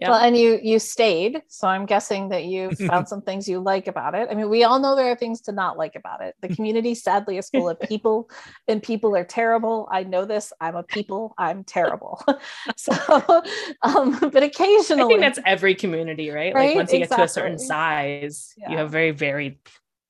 Yeah. 0.00 0.10
Well, 0.10 0.20
and 0.20 0.36
you 0.36 0.58
you 0.62 0.78
stayed, 0.78 1.42
so 1.48 1.68
I'm 1.68 1.84
guessing 1.84 2.30
that 2.30 2.44
you 2.44 2.70
found 2.88 3.08
some 3.08 3.20
things 3.20 3.46
you 3.46 3.60
like 3.60 3.86
about 3.88 4.14
it. 4.14 4.28
I 4.30 4.34
mean, 4.34 4.48
we 4.48 4.64
all 4.64 4.78
know 4.78 4.96
there 4.96 5.10
are 5.10 5.16
things 5.16 5.42
to 5.42 5.52
not 5.52 5.76
like 5.76 5.96
about 5.96 6.22
it. 6.22 6.34
The 6.40 6.48
community, 6.48 6.94
sadly, 6.94 7.36
is 7.36 7.50
full 7.50 7.68
of 7.68 7.78
people, 7.88 8.30
and 8.68 8.82
people 8.82 9.14
are 9.14 9.24
terrible. 9.24 9.88
I 9.92 10.04
know 10.04 10.24
this. 10.24 10.52
I'm 10.60 10.76
a 10.76 10.82
people. 10.82 11.34
I'm 11.36 11.62
terrible. 11.62 12.24
so, 12.76 12.92
um, 13.82 14.18
but 14.18 14.42
occasionally, 14.42 15.02
I 15.02 15.08
think 15.08 15.20
that's 15.20 15.40
every 15.44 15.74
community, 15.74 16.30
right? 16.30 16.54
Right? 16.54 16.68
Like 16.68 16.76
once 16.76 16.92
you 16.92 17.00
get 17.00 17.10
to 17.10 17.22
a 17.24 17.28
certain 17.28 17.54
Exactly. 17.54 18.20
size, 18.22 18.54
you 18.68 18.78
have 18.78 18.90
very 18.90 19.10
varied. 19.10 19.58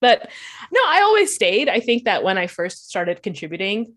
But 0.01 0.31
no, 0.73 0.81
I 0.85 1.03
always 1.03 1.35
stayed. 1.35 1.69
I 1.69 1.81
think 1.81 2.05
that 2.05 2.23
when 2.23 2.39
I 2.39 2.47
first 2.47 2.89
started 2.89 3.23
contributing, 3.23 3.95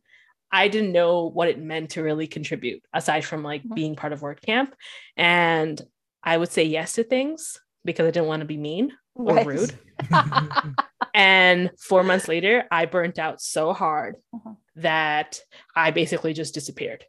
I 0.51 0.67
didn't 0.67 0.91
know 0.93 1.25
what 1.25 1.47
it 1.49 1.59
meant 1.59 1.91
to 1.91 2.03
really 2.03 2.27
contribute 2.27 2.83
aside 2.93 3.25
from 3.25 3.43
like 3.43 3.63
Mhm. 3.63 3.75
being 3.75 3.95
part 3.95 4.13
of 4.13 4.21
WordCamp. 4.21 4.71
And 5.17 5.81
I 6.23 6.37
would 6.37 6.51
say 6.51 6.63
yes 6.63 6.93
to 6.93 7.03
things 7.03 7.59
because 7.83 8.07
I 8.07 8.11
didn't 8.11 8.27
want 8.27 8.39
to 8.41 8.45
be 8.45 8.57
mean 8.57 8.91
or 9.15 9.35
Right. 9.35 9.45
rude. 9.45 9.73
And 11.13 11.71
four 11.79 12.03
months 12.03 12.27
later, 12.27 12.65
I 12.69 12.85
burnt 12.85 13.19
out 13.19 13.39
so 13.41 13.71
hard 13.71 14.17
Mhm. 14.33 14.57
that 14.77 15.39
I 15.75 15.91
basically 15.91 16.33
just 16.33 16.53
disappeared. 16.53 17.05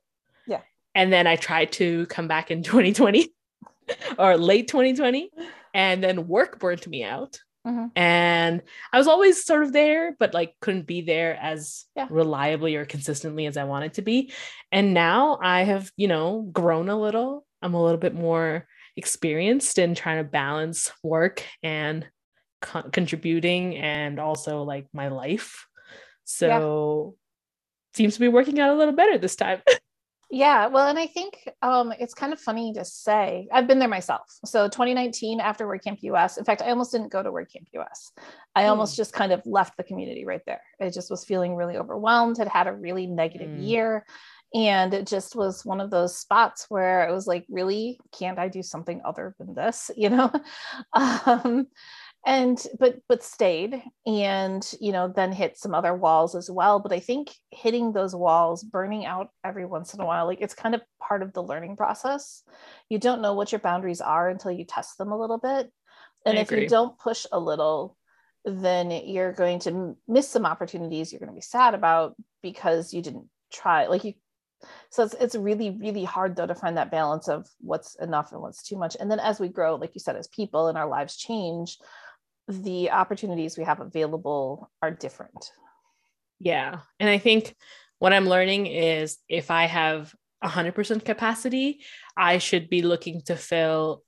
Yeah. 0.46 0.60
And 0.94 1.12
then 1.12 1.26
I 1.26 1.34
tried 1.36 1.72
to 1.72 2.06
come 2.06 2.28
back 2.28 2.50
in 2.52 2.62
2020 2.62 3.34
or 4.18 4.36
late 4.36 4.68
2020, 4.68 5.30
and 5.74 6.04
then 6.04 6.28
work 6.28 6.60
burnt 6.60 6.86
me 6.86 7.02
out. 7.02 7.40
Mhm. 7.66 7.90
And 7.96 8.62
I 8.92 8.98
was 8.98 9.08
always 9.08 9.44
sort 9.44 9.62
of 9.64 9.72
there, 9.72 10.16
but 10.18 10.34
like 10.34 10.54
couldn't 10.60 10.86
be 10.86 11.00
there 11.00 11.36
as 11.40 11.86
Yeah. 11.96 12.06
reliably 12.10 12.76
or 12.76 12.84
consistently 12.86 13.46
as 13.46 13.56
I 13.56 13.64
wanted 13.64 13.94
to 13.94 14.02
be. 14.02 14.32
And 14.70 14.94
now 14.94 15.38
I 15.42 15.62
have, 15.64 15.90
you 15.96 16.08
know, 16.08 16.42
grown 16.52 16.88
a 16.88 16.98
little. 16.98 17.46
I'm 17.62 17.74
a 17.74 17.82
little 17.82 17.98
bit 17.98 18.14
more 18.14 18.66
experienced 18.96 19.78
in 19.78 19.94
trying 19.94 20.18
to 20.24 20.30
balance 20.30 20.92
work 21.02 21.42
and 21.62 22.06
con- 22.62 22.90
contributing 22.92 23.76
and 23.76 24.18
also 24.20 24.62
like 24.62 24.86
my 24.92 25.08
life. 25.08 25.66
So 26.24 27.16
seems 27.94 28.14
to 28.14 28.20
be 28.20 28.28
working 28.28 28.60
out 28.60 28.70
a 28.70 28.76
little 28.78 28.94
better 28.94 29.18
this 29.18 29.36
time. 29.36 29.62
Yeah, 30.28 30.66
well, 30.66 30.88
and 30.88 30.98
I 30.98 31.06
think 31.06 31.48
um, 31.62 31.92
it's 32.00 32.12
kind 32.12 32.32
of 32.32 32.40
funny 32.40 32.72
to 32.72 32.84
say. 32.84 33.46
I've 33.52 33.68
been 33.68 33.78
there 33.78 33.88
myself. 33.88 34.22
So 34.44 34.68
2019, 34.68 35.38
after 35.38 35.66
WordCamp 35.66 35.98
US, 36.02 36.36
in 36.36 36.44
fact, 36.44 36.62
I 36.62 36.70
almost 36.70 36.90
didn't 36.90 37.12
go 37.12 37.22
to 37.22 37.30
WordCamp 37.30 37.68
US. 37.74 38.10
I 38.56 38.64
Hmm. 38.64 38.70
almost 38.70 38.96
just 38.96 39.12
kind 39.12 39.30
of 39.32 39.42
left 39.46 39.76
the 39.76 39.84
community 39.84 40.24
right 40.24 40.40
there. 40.44 40.62
I 40.80 40.90
just 40.90 41.10
was 41.10 41.24
feeling 41.24 41.54
really 41.54 41.76
overwhelmed, 41.76 42.38
had 42.38 42.48
had 42.48 42.66
a 42.66 42.72
really 42.72 43.06
negative 43.06 43.50
Mm. 43.50 43.68
year. 43.68 44.06
And 44.54 44.94
it 44.94 45.06
just 45.06 45.36
was 45.36 45.64
one 45.64 45.80
of 45.80 45.90
those 45.90 46.16
spots 46.18 46.66
where 46.68 47.06
I 47.08 47.12
was 47.12 47.26
like, 47.26 47.44
really, 47.48 48.00
can't 48.12 48.38
I 48.38 48.48
do 48.48 48.62
something 48.62 49.00
other 49.04 49.34
than 49.38 49.54
this? 49.54 49.90
You 49.96 50.10
know? 50.10 50.32
um, 50.92 51.66
and 52.26 52.66
but 52.80 52.96
but 53.08 53.22
stayed 53.22 53.80
and 54.04 54.74
you 54.80 54.90
know 54.90 55.06
then 55.06 55.30
hit 55.30 55.56
some 55.56 55.74
other 55.74 55.94
walls 55.94 56.34
as 56.34 56.50
well. 56.50 56.80
But 56.80 56.92
i 56.92 56.98
think 56.98 57.32
hitting 57.52 57.92
those 57.92 58.14
walls 58.14 58.64
burning 58.64 59.06
out 59.06 59.28
every 59.44 59.64
once 59.64 59.94
in 59.94 60.00
a 60.00 60.04
while 60.04 60.26
like 60.26 60.40
it's 60.40 60.54
kind 60.54 60.74
of 60.74 60.82
part 61.00 61.22
of 61.22 61.32
the 61.32 61.42
learning 61.42 61.76
process. 61.76 62.42
You 62.90 62.98
don't 62.98 63.22
know 63.22 63.34
what 63.34 63.52
your 63.52 63.60
boundaries 63.60 64.00
are 64.00 64.28
until 64.28 64.50
you 64.50 64.64
test 64.64 64.98
them 64.98 65.12
a 65.12 65.18
little 65.18 65.38
bit. 65.38 65.72
And 66.26 66.36
I 66.36 66.40
if 66.42 66.50
agree. 66.50 66.64
you 66.64 66.68
don't 66.68 66.98
push 66.98 67.24
a 67.30 67.38
little 67.38 67.96
then 68.44 68.90
you're 68.90 69.32
going 69.32 69.58
to 69.58 69.96
miss 70.06 70.28
some 70.28 70.46
opportunities 70.46 71.12
you're 71.12 71.18
going 71.18 71.32
to 71.32 71.34
be 71.34 71.40
sad 71.40 71.74
about 71.74 72.14
because 72.42 72.94
you 72.94 73.02
didn't 73.02 73.26
try 73.52 73.86
like 73.86 74.04
you 74.04 74.14
so 74.90 75.02
it's, 75.04 75.14
it's 75.14 75.34
really 75.34 75.70
really 75.70 76.04
hard 76.04 76.34
though 76.34 76.46
to 76.46 76.54
find 76.54 76.76
that 76.76 76.90
balance 76.90 77.28
of 77.28 77.46
what's 77.60 77.94
enough 77.96 78.32
and 78.32 78.40
what's 78.40 78.62
too 78.62 78.76
much. 78.76 78.96
And 78.98 79.10
then 79.10 79.20
as 79.20 79.38
we 79.38 79.48
grow 79.48 79.76
like 79.76 79.94
you 79.94 80.00
said 80.00 80.16
as 80.16 80.26
people 80.26 80.66
and 80.66 80.76
our 80.76 80.88
lives 80.88 81.16
change 81.16 81.78
the 82.48 82.90
opportunities 82.90 83.58
we 83.58 83.64
have 83.64 83.80
available 83.80 84.70
are 84.82 84.90
different 84.90 85.52
Yeah. 86.38 86.80
And 87.00 87.08
I 87.08 87.18
think 87.18 87.54
what 87.98 88.12
I'm 88.12 88.28
learning 88.28 88.66
is 88.66 89.18
if 89.28 89.50
I 89.50 89.64
have 89.64 90.14
100% 90.44 91.04
capacity, 91.04 91.80
I 92.16 92.38
should 92.38 92.68
be 92.68 92.82
looking 92.82 93.22
to 93.22 93.36
fill 93.36 94.02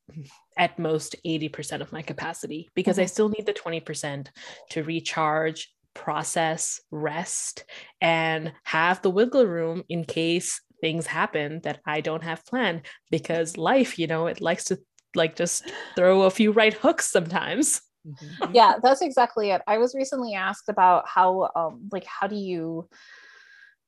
at 0.58 0.78
most 0.78 1.16
80% 1.24 1.80
of 1.80 1.92
my 1.92 2.02
capacity 2.02 2.68
because 2.74 2.98
I 2.98 3.04
Mhm. 3.04 3.10
still 3.10 3.28
need 3.30 3.46
the 3.46 3.54
20% 3.54 4.30
to 4.70 4.82
recharge, 4.82 5.72
process, 5.94 6.80
rest, 6.90 7.64
and 8.00 8.52
have 8.64 9.00
the 9.00 9.10
wiggle 9.10 9.46
room 9.46 9.84
in 9.88 10.04
case 10.04 10.60
things 10.80 11.06
happen 11.06 11.60
that 11.62 11.80
I 11.86 12.02
don't 12.02 12.22
have 12.22 12.44
planned 12.44 12.82
because 13.10 13.56
life, 13.56 13.98
you 13.98 14.06
know, 14.06 14.26
it 14.26 14.40
likes 14.40 14.64
to 14.64 14.78
like 15.14 15.34
just 15.34 15.64
throw 15.96 16.22
a 16.22 16.30
few 16.30 16.52
right 16.52 16.74
hooks 16.74 17.10
sometimes. 17.10 17.80
Yeah 18.52 18.74
that's 18.82 19.02
exactly 19.02 19.50
it. 19.50 19.62
I 19.66 19.78
was 19.78 19.94
recently 19.94 20.34
asked 20.34 20.68
about 20.68 21.08
how 21.08 21.50
um 21.54 21.88
like 21.92 22.04
how 22.04 22.26
do 22.26 22.36
you 22.36 22.88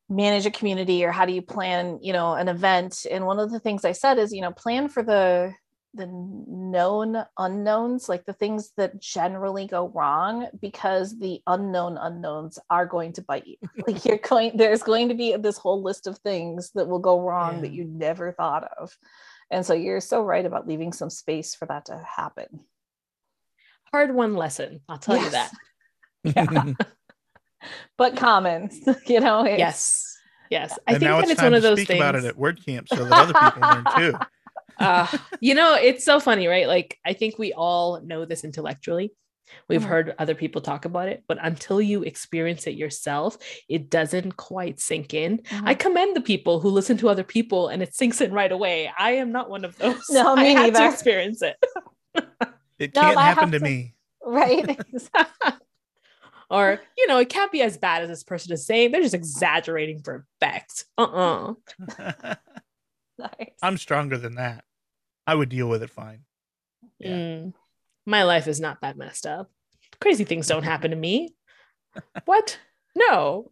manage 0.09 0.47
a 0.47 0.51
community 0.51 1.05
or 1.05 1.13
how 1.13 1.25
do 1.25 1.33
you 1.33 1.43
plan 1.43 1.99
you 2.03 2.13
know 2.13 2.35
an 2.35 2.49
event? 2.49 3.07
And 3.11 3.27
one 3.27 3.39
of 3.39 3.51
the 3.51 3.61
things 3.61 3.85
i 3.85 3.93
said 3.93 4.19
is 4.19 4.33
you 4.33 4.41
know 4.41 4.53
plan 4.53 4.89
for 4.89 5.03
the 5.03 5.55
the 5.95 6.07
known 6.07 7.25
unknowns 7.39 8.09
like 8.09 8.25
the 8.25 8.33
things 8.33 8.71
that 8.77 9.01
generally 9.01 9.67
go 9.67 9.89
wrong 9.89 10.47
because 10.61 11.19
the 11.19 11.41
unknown 11.49 11.97
unknowns 11.97 12.59
are 12.71 12.87
going 12.87 13.13
to 13.13 13.23
bite 13.23 13.47
you. 13.47 13.57
Like 13.87 14.05
you're 14.05 14.19
going 14.19 14.57
there's 14.57 14.83
going 14.83 15.09
to 15.09 15.15
be 15.15 15.37
this 15.37 15.59
whole 15.59 15.83
list 15.83 16.07
of 16.07 16.19
things 16.19 16.71
that 16.75 16.89
will 16.89 17.01
go 17.01 17.21
wrong 17.21 17.63
that 17.63 17.73
you 17.73 17.85
never 17.85 18.33
thought 18.33 18.71
of. 18.79 18.97
And 19.51 19.67
so 19.67 19.75
you're 19.75 20.01
so 20.01 20.23
right 20.23 20.47
about 20.47 20.69
leaving 20.69 20.93
some 20.93 21.11
space 21.11 21.57
for 21.57 21.67
that 21.67 21.87
to 21.87 22.01
happen 22.17 22.61
Hard 23.93 24.15
one 24.15 24.35
lesson, 24.35 24.81
I'll 24.89 24.99
tell 24.99 25.17
you 25.17 25.31
that. 25.31 25.51
yeah 26.25 26.73
but 27.99 28.17
common 28.17 28.69
you 29.07 29.21
know 29.21 29.41
it's- 29.45 29.59
Yes. 29.59 30.07
Yes. 30.51 30.79
I 30.87 30.93
and 30.95 31.01
think 31.01 31.11
that 31.13 31.23
it's 31.23 31.31
it's 31.33 31.41
time 31.41 31.47
one 31.53 31.55
of 31.55 31.63
to 31.63 31.69
those 31.69 31.79
speak 31.79 31.89
things. 31.89 32.01
about 32.01 32.15
it 32.17 32.25
at 32.25 32.37
WordCamp 32.37 32.89
so 32.89 33.05
that 33.05 33.13
other 33.13 33.33
people 33.33 33.69
learn 33.69 33.85
too. 33.97 34.19
uh, 34.81 35.07
you 35.41 35.55
know, 35.55 35.75
it's 35.75 36.05
so 36.05 36.19
funny, 36.19 36.49
right? 36.49 36.67
Like, 36.67 36.99
I 37.07 37.13
think 37.13 37.39
we 37.39 37.53
all 37.53 38.01
know 38.03 38.25
this 38.25 38.43
intellectually. 38.43 39.13
We've 39.69 39.81
Mhm. 39.83 39.87
heard 39.87 40.15
other 40.19 40.35
people 40.35 40.61
talk 40.61 40.87
about 40.87 41.09
it, 41.09 41.23
but 41.29 41.39
until 41.41 41.81
you 41.81 42.03
experience 42.03 42.67
it 42.67 42.75
yourself, 42.75 43.39
it 43.69 43.91
doesn't 43.91 44.37
quite 44.37 44.81
sink 44.81 45.15
in. 45.15 45.41
I 45.65 45.75
Mhm. 45.77 45.79
commend 45.79 46.17
the 46.17 46.21
people 46.21 46.59
who 46.61 46.69
listen 46.71 46.97
to 46.99 47.09
other 47.09 47.25
people 47.25 47.69
and 47.69 47.81
it 47.81 47.95
sinks 47.95 48.21
in 48.21 48.33
right 48.33 48.51
away. 48.51 48.91
I 48.99 49.13
am 49.13 49.31
not 49.31 49.51
one 49.51 49.65
of 49.65 49.77
those. 49.79 50.03
No, 50.11 50.35
me 50.35 50.43
I 50.43 50.61
had 50.61 50.73
neither. 50.73 50.89
to 50.89 50.93
experience 50.93 51.43
it. 51.43 51.57
It 52.81 52.95
No, 52.97 53.03
can't 53.03 53.17
I 53.19 53.23
happen 53.23 53.53
to 53.53 53.59
to- 53.59 53.65
me. 53.65 53.95
right 54.25 54.79
or, 56.51 56.81
you 56.99 57.07
know, 57.07 57.19
it 57.19 57.29
can't 57.29 57.53
be 57.53 57.63
as 57.63 57.77
bad 57.79 58.03
as 58.03 58.09
this 58.09 58.25
person 58.25 58.53
is 58.53 58.67
saying. 58.67 58.91
They're 58.91 59.03
just 59.03 59.15
exaggerating 59.15 60.03
for 60.03 60.27
effect. 60.43 60.87
Uh-uh. 60.99 61.55
nice. 63.19 63.51
I'm 63.63 63.77
stronger 63.79 64.19
than 64.19 64.35
that. 64.35 64.65
I 65.27 65.35
would 65.35 65.49
deal 65.49 65.69
with 65.69 65.83
it 65.83 65.91
fine. 65.91 66.23
Yeah. 66.99 67.11
Mm, 67.13 67.55
my 68.07 68.25
life 68.25 68.49
is 68.49 68.59
not 68.61 68.81
that 68.81 68.97
messed 68.97 69.27
up. 69.27 69.51
Crazy 70.01 70.25
things 70.25 70.47
don't 70.49 70.63
happen 70.65 70.91
to 70.91 70.97
me. 70.97 71.35
what? 72.25 72.59
No. 72.97 73.51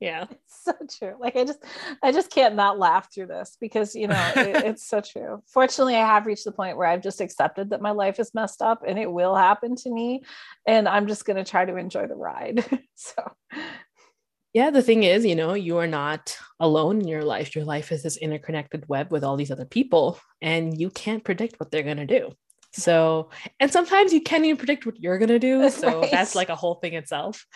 Yeah. 0.00 0.26
It's 0.48 0.64
so 0.64 0.72
true. 0.98 1.16
Like 1.18 1.36
I 1.36 1.44
just, 1.44 1.58
I 2.02 2.12
just 2.12 2.30
can't 2.30 2.54
not 2.54 2.78
laugh 2.78 3.12
through 3.12 3.26
this 3.26 3.56
because 3.60 3.94
you 3.94 4.06
know 4.08 4.32
it, 4.36 4.64
it's 4.64 4.86
so 4.86 5.00
true. 5.00 5.42
Fortunately, 5.46 5.96
I 5.96 6.06
have 6.06 6.26
reached 6.26 6.44
the 6.44 6.52
point 6.52 6.76
where 6.76 6.86
I've 6.86 7.02
just 7.02 7.20
accepted 7.20 7.70
that 7.70 7.80
my 7.80 7.90
life 7.92 8.18
is 8.20 8.34
messed 8.34 8.60
up 8.62 8.82
and 8.86 8.98
it 8.98 9.10
will 9.10 9.34
happen 9.34 9.76
to 9.76 9.90
me, 9.90 10.22
and 10.66 10.88
I'm 10.88 11.06
just 11.06 11.24
going 11.24 11.36
to 11.42 11.50
try 11.50 11.64
to 11.64 11.76
enjoy 11.76 12.06
the 12.06 12.16
ride. 12.16 12.64
so 12.94 13.14
Yeah. 14.54 14.70
The 14.70 14.82
thing 14.82 15.02
is, 15.04 15.24
you 15.24 15.34
know, 15.36 15.54
you 15.54 15.78
are 15.78 15.86
not 15.86 16.36
alone 16.60 17.00
in 17.00 17.08
your 17.08 17.24
life. 17.24 17.54
Your 17.54 17.64
life 17.64 17.92
is 17.92 18.02
this 18.02 18.16
interconnected 18.16 18.88
web 18.88 19.12
with 19.12 19.24
all 19.24 19.36
these 19.36 19.50
other 19.50 19.66
people, 19.66 20.18
and 20.40 20.78
you 20.80 20.90
can't 20.90 21.24
predict 21.24 21.58
what 21.60 21.70
they're 21.70 21.82
going 21.82 21.98
to 21.98 22.06
do. 22.06 22.32
So, 22.72 23.30
and 23.60 23.72
sometimes 23.72 24.12
you 24.12 24.20
can't 24.20 24.44
even 24.44 24.58
predict 24.58 24.84
what 24.86 25.00
you're 25.00 25.18
going 25.18 25.28
to 25.30 25.38
do. 25.38 25.70
So 25.70 26.00
Right. 26.00 26.10
that's 26.10 26.34
like 26.34 26.50
a 26.50 26.54
whole 26.56 26.74
thing 26.76 26.94
itself. 26.94 27.46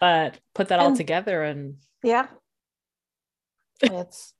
But 0.00 0.38
put 0.54 0.68
that 0.68 0.80
all 0.80 0.96
together 0.96 1.42
and 1.42 1.76
yeah, 2.02 2.26
it's 3.82 4.34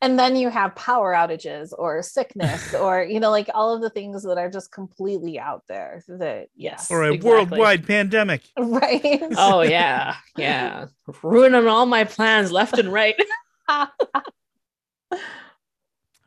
and 0.00 0.18
then 0.18 0.36
you 0.36 0.48
have 0.48 0.74
power 0.74 1.12
outages 1.14 1.72
or 1.76 2.02
sickness 2.02 2.74
or 2.80 3.02
you 3.02 3.20
know 3.20 3.30
like 3.30 3.48
all 3.54 3.74
of 3.74 3.80
the 3.80 3.90
things 3.90 4.22
that 4.24 4.38
are 4.38 4.50
just 4.50 4.72
completely 4.72 5.38
out 5.38 5.62
there 5.68 6.02
that 6.08 6.48
Yes. 6.56 6.90
Or 6.90 7.04
a 7.04 7.12
exactly. 7.12 7.30
worldwide 7.30 7.86
pandemic. 7.86 8.42
right 8.58 9.22
Oh 9.36 9.62
yeah, 9.62 10.16
yeah. 10.36 10.86
Ruining 11.22 11.66
all 11.66 11.86
my 11.86 12.04
plans 12.04 12.50
left 12.52 12.78
and 12.78 12.92
right. 12.92 13.14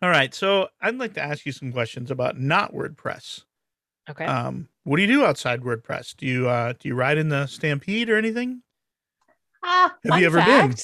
All 0.04 0.10
right. 0.10 0.34
So 0.34 0.68
I'd 0.82 0.98
like 0.98 1.14
to 1.14 1.22
ask 1.22 1.46
you 1.46 1.52
some 1.52 1.72
questions 1.72 2.10
about 2.10 2.40
not 2.40 2.74
WordPress. 2.74 3.44
Okay. 4.12 4.26
Um, 4.26 4.68
what 4.84 4.98
do 4.98 5.02
you 5.04 5.08
do 5.08 5.26
outside 5.26 5.62
WordPress? 5.62 6.16
Do 6.16 6.26
you 6.26 6.50
uh 6.50 6.74
do 6.80 6.88
you 6.88 6.96
ride 6.96 7.18
in 7.18 7.30
the 7.30 7.48
Stampede 7.48 8.10
or 8.10 8.18
anything? 8.18 8.62
ah, 9.64 9.96
Have 10.06 10.20
you 10.20 10.26
ever 10.26 10.42
been? 10.42 10.76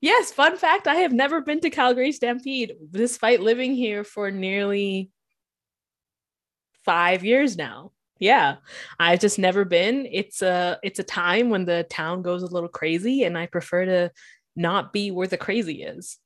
Yes, 0.00 0.32
fun 0.32 0.56
fact. 0.56 0.88
I 0.88 0.96
have 0.96 1.12
never 1.12 1.40
been 1.40 1.60
to 1.60 1.70
Calgary 1.70 2.10
Stampede, 2.10 2.74
despite 2.90 3.40
living 3.40 3.74
here 3.74 4.02
for 4.02 4.32
nearly 4.32 5.10
five 6.84 7.24
years 7.24 7.56
now. 7.56 7.92
Yeah, 8.18 8.56
I've 8.98 9.20
just 9.20 9.38
never 9.38 9.64
been. 9.64 10.08
It's 10.10 10.42
a 10.42 10.78
it's 10.82 10.98
a 10.98 11.04
time 11.04 11.50
when 11.50 11.64
the 11.64 11.86
town 11.88 12.22
goes 12.22 12.42
a 12.42 12.52
little 12.52 12.68
crazy, 12.68 13.24
and 13.24 13.38
I 13.38 13.46
prefer 13.46 13.84
to 13.84 14.10
not 14.56 14.92
be 14.92 15.10
where 15.10 15.26
the 15.26 15.38
crazy 15.38 15.82
is. 15.82 16.18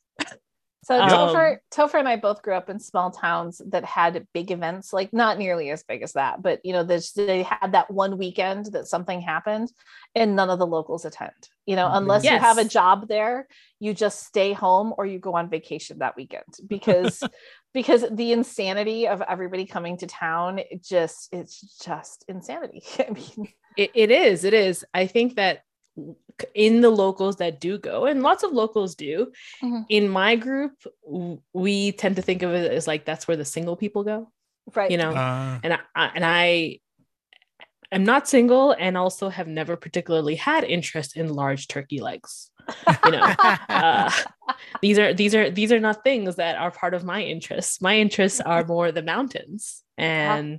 So 0.86 1.00
Um, 1.00 1.08
Topher, 1.10 1.58
Topher 1.74 1.98
and 1.98 2.08
I 2.08 2.14
both 2.14 2.42
grew 2.42 2.54
up 2.54 2.70
in 2.70 2.78
small 2.78 3.10
towns 3.10 3.60
that 3.70 3.84
had 3.84 4.24
big 4.32 4.52
events, 4.52 4.92
like 4.92 5.12
not 5.12 5.36
nearly 5.36 5.70
as 5.70 5.82
big 5.82 6.00
as 6.02 6.12
that, 6.12 6.42
but 6.42 6.60
you 6.64 6.72
know, 6.72 6.84
they 6.84 7.42
had 7.42 7.72
that 7.72 7.90
one 7.90 8.18
weekend 8.18 8.66
that 8.66 8.86
something 8.86 9.20
happened 9.20 9.72
and 10.14 10.36
none 10.36 10.48
of 10.48 10.60
the 10.60 10.66
locals 10.66 11.04
attend. 11.04 11.32
You 11.66 11.74
know, 11.74 11.88
Mhm. 11.88 11.96
unless 11.96 12.22
you 12.22 12.38
have 12.38 12.58
a 12.58 12.64
job 12.64 13.08
there, 13.08 13.48
you 13.80 13.94
just 13.94 14.26
stay 14.26 14.52
home 14.52 14.94
or 14.96 15.04
you 15.06 15.18
go 15.18 15.34
on 15.34 15.50
vacation 15.50 15.98
that 15.98 16.14
weekend 16.14 16.44
because 16.68 17.20
because 17.74 18.04
the 18.08 18.30
insanity 18.30 19.08
of 19.08 19.20
everybody 19.22 19.66
coming 19.66 19.96
to 19.96 20.06
town, 20.06 20.60
it 20.60 20.84
just 20.84 21.30
it's 21.32 21.80
just 21.84 22.24
insanity. 22.28 22.84
I 23.00 23.10
mean, 23.10 23.48
It, 23.76 23.90
it 23.92 24.10
is. 24.12 24.44
It 24.44 24.54
is. 24.54 24.84
I 24.94 25.08
think 25.08 25.34
that 25.34 25.62
in 26.54 26.80
the 26.80 26.90
locals 26.90 27.36
that 27.36 27.60
do 27.60 27.78
go, 27.78 28.06
and 28.06 28.22
lots 28.22 28.42
of 28.42 28.52
locals 28.52 28.94
do, 28.94 29.32
Mhm. 29.62 29.86
in 29.88 30.08
my 30.08 30.36
group, 30.36 30.72
we 31.52 31.92
tend 31.92 32.16
to 32.16 32.22
think 32.22 32.42
of 32.42 32.52
it 32.52 32.70
as 32.70 32.86
like 32.86 33.04
that's 33.04 33.26
where 33.28 33.36
the 33.36 33.44
single 33.44 33.76
people 33.76 34.04
go. 34.04 34.30
right. 34.74 34.90
You 34.90 34.98
know, 34.98 35.10
Uh, 35.12 35.60
and 35.62 35.72
I, 35.72 35.78
I 35.94 36.10
and 36.14 36.24
I 36.24 36.80
am 37.92 38.04
not 38.04 38.28
single 38.28 38.72
and 38.72 38.96
also 38.98 39.28
have 39.28 39.46
never 39.46 39.76
particularly 39.76 40.34
had 40.34 40.64
interest 40.64 41.16
in 41.16 41.32
large 41.32 41.68
turkey 41.68 42.00
legs. 42.00 42.50
You 43.04 43.12
know, 43.12 43.24
uh, 43.68 44.10
these 44.82 44.98
are 44.98 45.14
these 45.14 45.34
are 45.36 45.50
these 45.50 45.70
are 45.72 45.78
not 45.80 46.02
things 46.02 46.36
that 46.36 46.56
are 46.56 46.72
part 46.72 46.94
of 46.94 47.04
my 47.04 47.22
interests. 47.22 47.80
My 47.80 47.98
interests 47.98 48.40
are 48.40 48.64
more 48.64 48.90
the 48.90 49.02
mountains 49.02 49.84
and 49.96 50.58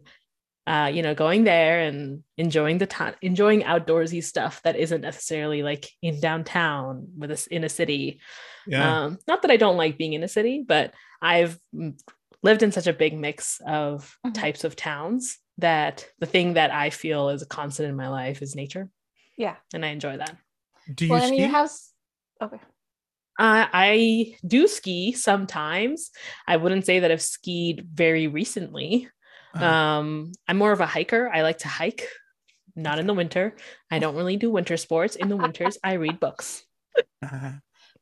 uh, 0.68 0.92
you 0.94 1.02
know 1.02 1.16
going 1.16 1.44
there 1.46 1.80
and 1.80 2.24
enjoying 2.38 2.78
the 2.78 2.86
time, 2.86 3.16
enjoying 3.22 3.62
outdoorsy 3.64 4.24
stuff 4.24 4.62
that 4.64 4.76
isn't 4.76 5.02
necessarily 5.02 5.64
like 5.64 5.90
in 6.02 6.20
downtown 6.20 7.08
with 7.18 7.32
us 7.32 7.48
in 7.48 7.64
a 7.64 7.70
city. 7.70 8.20
yeah. 8.68 9.06
Um, 9.06 9.18
not 9.28 9.42
that 9.44 9.52
I 9.52 9.58
don't 9.58 9.78
like 9.78 9.98
being 9.98 10.14
in 10.14 10.24
a 10.24 10.28
city, 10.28 10.64
but 10.68 10.94
I've 11.22 11.58
lived 12.44 12.62
in 12.64 12.72
such 12.72 12.88
a 12.88 12.94
big 12.94 13.14
mix 13.18 13.62
of 13.66 14.18
Mhm. 14.26 14.34
types 14.34 14.64
of 14.64 14.76
towns 14.76 15.38
that 15.58 16.06
the 16.20 16.26
thing 16.28 16.54
that 16.54 16.72
I 16.72 16.90
feel 16.92 17.30
is 17.30 17.42
a 17.42 17.48
constant 17.48 17.90
in 17.90 17.96
my 17.96 18.10
life 18.10 18.42
is 18.42 18.56
nature, 18.56 18.90
yeah. 19.38 19.56
and 19.74 19.84
I 19.86 19.90
enjoy 19.90 20.18
that. 20.18 20.36
do 20.94 21.06
you 21.06 21.12
Well, 21.12 21.24
and 21.24 21.34
ski? 21.34 21.42
you 21.42 21.48
have 21.50 21.66
s- 21.66 21.94
okay. 22.42 22.58
Uh, 23.40 23.66
I 23.72 24.36
do 24.46 24.68
ski 24.68 25.12
sometimes. 25.14 26.12
I 26.48 26.58
wouldn't 26.58 26.86
say 26.86 27.00
that 27.00 27.12
I've 27.12 27.22
skied 27.22 27.88
very 27.94 28.28
recently. 28.28 29.10
Um, 29.64 30.32
I'm 30.48 30.58
more 30.58 30.72
of 30.72 30.82
a 30.82 30.86
hiker. 30.86 31.30
I 31.34 31.42
like 31.42 31.60
to 31.60 31.68
hike, 31.68 32.08
not 32.76 33.00
in 33.00 33.08
the 33.08 33.14
winter. 33.14 33.56
I 33.92 34.00
don't 34.00 34.15
really 34.15 34.38
do 34.38 34.52
winter 34.52 34.78
sports. 34.78 35.15
In 35.15 35.30
the 35.30 35.38
winters, 35.38 35.78
I 35.84 35.93
read 35.93 36.20
books. 36.20 36.63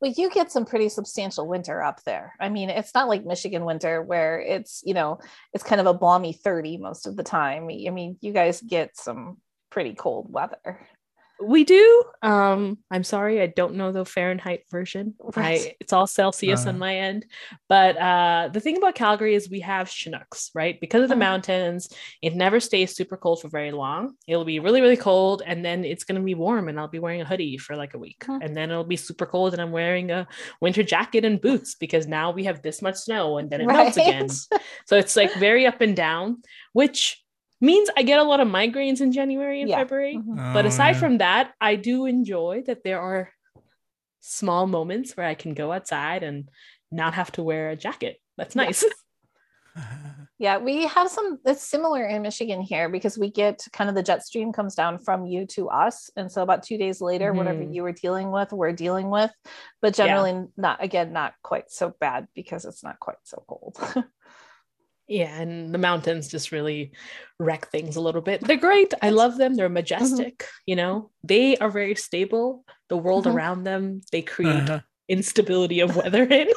Well, 0.02 0.13
you 0.15 0.30
get 0.30 0.52
some 0.52 0.65
pretty 0.65 0.89
substantial 0.89 1.48
winter 1.48 1.82
up 1.82 2.04
there. 2.04 2.34
I 2.39 2.50
mean, 2.50 2.70
it's 2.70 2.94
not 2.94 3.08
like 3.08 3.26
Michigan 3.26 3.63
winter 3.65 4.02
where 4.02 4.39
it's, 4.39 4.84
you 4.86 4.94
know, 4.94 5.20
it's 5.54 5.63
kind 5.63 5.80
of 5.80 5.88
a 5.88 5.94
balmy 5.94 6.34
30 6.34 6.78
most 6.78 7.08
of 7.08 7.15
the 7.15 7.24
time. 7.24 7.63
I 7.63 7.89
mean, 7.89 8.18
you 8.22 8.34
guys 8.34 8.62
get 8.62 8.98
some 8.98 9.38
pretty 9.70 9.94
cold 9.94 10.32
weather. 10.32 10.88
We 11.43 11.65
do. 11.65 12.04
Um, 12.21 12.78
I'm 12.89 13.04
sorry, 13.04 13.41
I 13.41 13.48
don't 13.48 13.76
know 13.76 13.91
the 13.91 14.06
Fahrenheit 14.06 14.63
version. 14.71 15.15
Right. 15.36 15.60
I, 15.62 15.76
it's 15.82 15.91
all 15.91 16.08
Celsius 16.08 16.65
Uh. 16.65 16.69
on 16.69 16.80
my 16.80 16.95
end. 16.95 17.26
But 17.67 17.98
uh, 17.98 18.50
the 18.54 18.62
thing 18.62 18.78
about 18.78 18.95
Calgary 18.95 19.36
is 19.36 19.50
we 19.50 19.60
have 19.60 19.89
Chinooks, 19.89 20.50
right? 20.56 20.80
Because 20.80 21.04
of 21.04 21.10
the 21.10 21.15
Mhm. 21.15 21.19
mountains, 21.19 21.89
it 22.21 22.36
never 22.36 22.60
stays 22.62 22.95
super 22.95 23.17
cold 23.17 23.41
for 23.41 23.50
very 23.50 23.71
long. 23.71 24.15
It'll 24.28 24.45
be 24.45 24.60
really, 24.60 24.80
really 24.82 24.95
cold, 24.95 25.41
and 25.45 25.63
then 25.63 25.84
it's 25.84 26.06
going 26.06 26.19
to 26.19 26.24
be 26.26 26.36
warm, 26.36 26.69
and 26.69 26.80
I'll 26.80 26.88
be 26.88 27.00
wearing 27.00 27.21
a 27.21 27.26
hoodie 27.26 27.58
for 27.58 27.76
like 27.76 27.93
a 27.95 28.00
week. 28.00 28.24
Mhm. 28.26 28.39
And 28.41 28.56
then 28.56 28.71
it'll 28.71 28.86
be 28.86 28.95
super 28.95 29.26
cold, 29.26 29.52
and 29.54 29.62
I'm 29.62 29.71
wearing 29.74 30.12
a 30.12 30.28
winter 30.62 30.84
jacket 30.84 31.26
and 31.26 31.41
boots 31.41 31.76
because 31.76 32.08
now 32.08 32.32
we 32.32 32.45
have 32.45 32.62
this 32.62 32.82
much 32.82 32.95
snow, 32.95 33.38
and 33.39 33.50
then 33.50 33.60
it 33.62 33.67
melts 33.67 33.98
again. 33.98 34.30
So 34.30 34.98
it's 34.98 35.15
like 35.17 35.34
very 35.34 35.65
up 35.65 35.82
and 35.82 35.95
down, 35.98 36.41
which 36.71 37.21
means 37.62 37.89
I 37.98 38.04
get 38.04 38.20
a 38.20 38.24
lot 38.24 38.39
of 38.39 38.48
migraines 38.48 39.02
in 39.02 39.12
January 39.12 39.62
and 39.62 39.70
Yeah. 39.70 39.78
February. 39.78 40.18
Mhm. 40.18 40.54
But 40.54 40.65
oh, 40.65 40.68
aside 40.68 40.96
yeah. 40.96 41.00
from 41.00 41.18
that, 41.20 41.54
I 41.62 41.76
do 41.76 42.06
enjoy 42.06 42.63
that 42.68 42.84
there 42.84 43.00
are 43.02 43.30
small 44.20 44.68
moments 44.68 45.15
where 45.15 45.26
I 45.28 45.36
can 45.36 45.54
go 45.54 45.72
outside 45.72 46.24
and 46.24 46.50
not 46.91 47.13
have 47.13 47.32
to 47.34 47.44
wear 47.44 47.70
a 47.70 47.76
jacket. 47.76 48.18
That's 48.38 48.56
Yeah. 48.56 48.63
nice. 48.63 48.84
Yeah, 50.38 50.58
we 50.58 50.86
have 50.86 51.10
some 51.10 51.39
it's 51.46 51.63
similar 51.63 52.06
in 52.06 52.22
Michigan 52.22 52.60
here 52.60 52.89
because 52.89 53.18
we 53.18 53.32
get 53.32 53.65
kind 53.72 53.89
of 53.89 53.96
the 53.96 54.04
jet 54.04 54.22
stream 54.26 54.52
comes 54.52 54.76
down 54.76 55.00
from 55.00 55.26
you 55.26 55.46
to 55.56 55.70
us. 55.70 56.10
And 56.18 56.30
so 56.30 56.44
about 56.44 56.62
two 56.63 56.78
days 56.78 57.00
later, 57.00 57.32
whatever 57.32 57.60
Mhm. 57.63 57.74
you 57.74 57.84
were 57.84 57.94
dealing 57.94 58.32
with, 58.32 58.52
we're 58.52 58.74
dealing 58.74 59.10
with, 59.10 59.32
but 59.82 59.98
Yeah. 59.98 60.08
generally 60.08 60.48
not 60.58 60.84
again, 60.84 61.13
not 61.13 61.36
quite 61.41 61.72
so 61.72 61.94
bad 62.02 62.28
because 62.36 62.65
it's 62.65 62.84
not 62.84 63.00
quite 63.00 63.15
so 63.24 63.46
cold. 63.48 63.78
yeah, 65.08 65.39
and 65.39 65.74
the 65.74 65.78
mountains 65.78 66.28
just 66.28 66.52
really 66.52 66.91
wreck 67.39 67.70
things 67.70 67.96
a 67.96 68.02
little 68.02 68.22
bit. 68.22 68.41
They're 68.41 68.58
great. 68.58 68.94
I 69.02 69.10
love 69.12 69.38
them. 69.38 69.56
They're 69.56 69.70
majestic, 69.70 70.48
you 70.65 70.76
know. 70.76 71.12
They 71.24 71.58
are 71.58 71.70
very 71.70 71.96
stable. 71.96 72.65
The 72.89 72.98
world 72.98 73.26
Mhm. 73.26 73.34
around 73.34 73.63
them, 73.63 74.02
they 74.12 74.22
create 74.22 74.70
Uh-huh. 74.70 74.80
instability 75.08 75.80
of 75.82 75.96
weather 75.96 76.24
in. 76.32 76.48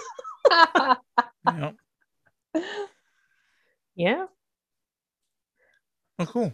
Yeah. 1.44 1.72
yeah. 3.94 4.26
Oh, 6.18 6.26
cool. 6.26 6.52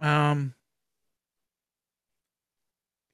Um, 0.00 0.54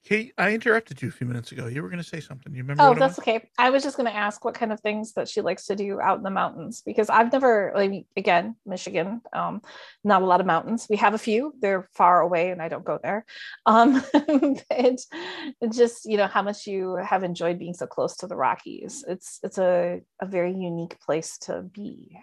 Kate, 0.05 0.35
I 0.37 0.53
interrupted 0.53 1.01
you 1.01 1.09
a 1.09 1.13
few 1.13 1.27
minutes 1.27 1.51
ago. 1.51 1.67
You 1.67 1.83
were 1.83 1.89
going 1.89 2.03
to 2.03 2.09
say 2.09 2.21
something. 2.21 2.55
You 2.55 2.63
remember? 2.63 2.83
Oh, 2.83 2.89
what 2.91 2.99
that's 2.99 3.17
was? 3.17 3.21
okay. 3.21 3.49
I 3.57 3.71
was 3.71 3.83
just 3.83 3.97
going 3.97 4.11
to 4.11 4.15
ask 4.15 4.45
what 4.45 4.55
kind 4.55 4.71
of 4.71 4.81
things 4.81 5.15
that 5.15 5.31
she 5.31 5.41
likes 5.41 5.65
to 5.67 5.77
do 5.77 5.99
out 5.99 6.19
in 6.19 6.23
the 6.23 6.31
mountains 6.31 6.83
because 6.85 7.09
I've 7.09 7.33
never, 7.33 7.73
like, 7.75 8.05
again, 8.15 8.55
Michigan, 8.67 9.23
um, 9.33 9.63
not 10.05 10.21
a 10.21 10.27
lot 10.27 10.41
of 10.41 10.47
mountains. 10.47 10.87
We 10.91 10.97
have 10.97 11.15
a 11.15 11.19
few. 11.19 11.55
They're 11.59 11.89
far 11.95 12.21
away, 12.21 12.51
and 12.51 12.61
I 12.61 12.69
don't 12.69 12.85
go 12.85 12.99
there. 13.03 13.25
Um, 13.65 14.05
but 14.13 15.73
just 15.73 16.05
you 16.05 16.19
know 16.19 16.27
how 16.27 16.43
much 16.43 16.67
you 16.67 16.97
have 16.97 17.25
enjoyed 17.25 17.59
being 17.59 17.75
so 17.75 17.87
close 17.87 18.15
to 18.19 18.27
the 18.27 18.37
Rockies. 18.37 19.05
It's 19.09 19.41
it's 19.43 19.57
a 19.57 20.03
a 20.21 20.27
very 20.27 20.53
unique 20.53 21.01
place 21.01 21.39
to 21.39 21.63
be. 21.63 22.19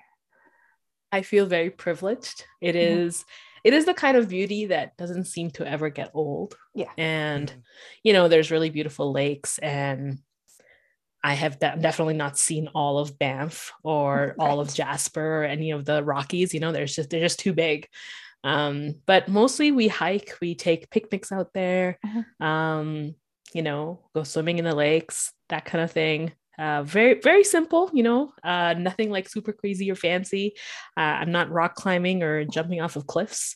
I 1.11 1.23
feel 1.23 1.47
very 1.47 1.71
privileged. 1.71 2.45
It 2.61 2.75
is 2.75 3.25
it 3.63 3.73
is 3.73 3.85
the 3.85 3.93
kind 3.93 4.17
of 4.17 4.27
beauty 4.29 4.67
that 4.67 4.95
doesn't 4.97 5.25
seem 5.25 5.51
to 5.51 5.67
ever 5.67 5.89
get 5.89 6.11
old. 6.13 6.55
Yeah. 6.73 6.91
And 6.97 7.49
Mhm. 7.51 7.61
you 8.03 8.13
know, 8.13 8.27
there's 8.27 8.51
really 8.51 8.69
beautiful 8.69 9.11
lakes 9.11 9.57
and 9.59 10.19
I 11.23 11.35
have 11.35 11.59
de- 11.59 11.77
definitely 11.79 12.15
not 12.15 12.37
seen 12.37 12.67
all 12.73 12.97
of 12.97 13.19
Banff 13.19 13.71
or 13.83 14.35
all 14.39 14.59
of 14.59 14.73
Jasper 14.73 15.41
or 15.41 15.43
any 15.43 15.71
of 15.71 15.85
the 15.85 16.03
Rockies, 16.03 16.53
you 16.53 16.59
know, 16.59 16.71
there's 16.71 16.95
just 16.95 17.09
they're 17.11 17.19
just 17.21 17.39
too 17.39 17.53
big. 17.53 17.87
Um, 18.43 18.95
but 19.05 19.27
mostly 19.27 19.71
we 19.71 19.87
hike, 19.87 20.33
we 20.41 20.55
take 20.55 20.89
picnics 20.89 21.31
out 21.31 21.53
there, 21.53 21.99
Mhm. 22.03 22.43
um, 22.43 23.15
you 23.53 23.61
know, 23.61 23.99
go 24.15 24.23
swimming 24.23 24.57
in 24.57 24.65
the 24.65 24.73
lakes, 24.75 25.31
that 25.49 25.65
kind 25.65 25.83
of 25.83 25.91
thing. 25.91 26.31
Uh, 26.61 26.83
very, 26.83 27.15
very 27.21 27.43
simple, 27.43 27.89
you 27.91 28.03
know, 28.03 28.31
uh, 28.43 28.75
nothing 28.77 29.09
like 29.09 29.27
super 29.27 29.51
crazy 29.51 29.89
or 29.89 29.95
fancy. 29.95 30.53
Uh, 30.95 31.17
I'm 31.21 31.31
not 31.31 31.49
rock 31.49 31.73
climbing 31.73 32.21
or 32.21 32.45
jumping 32.45 32.81
off 32.81 32.95
of 32.95 33.07
cliffs, 33.07 33.55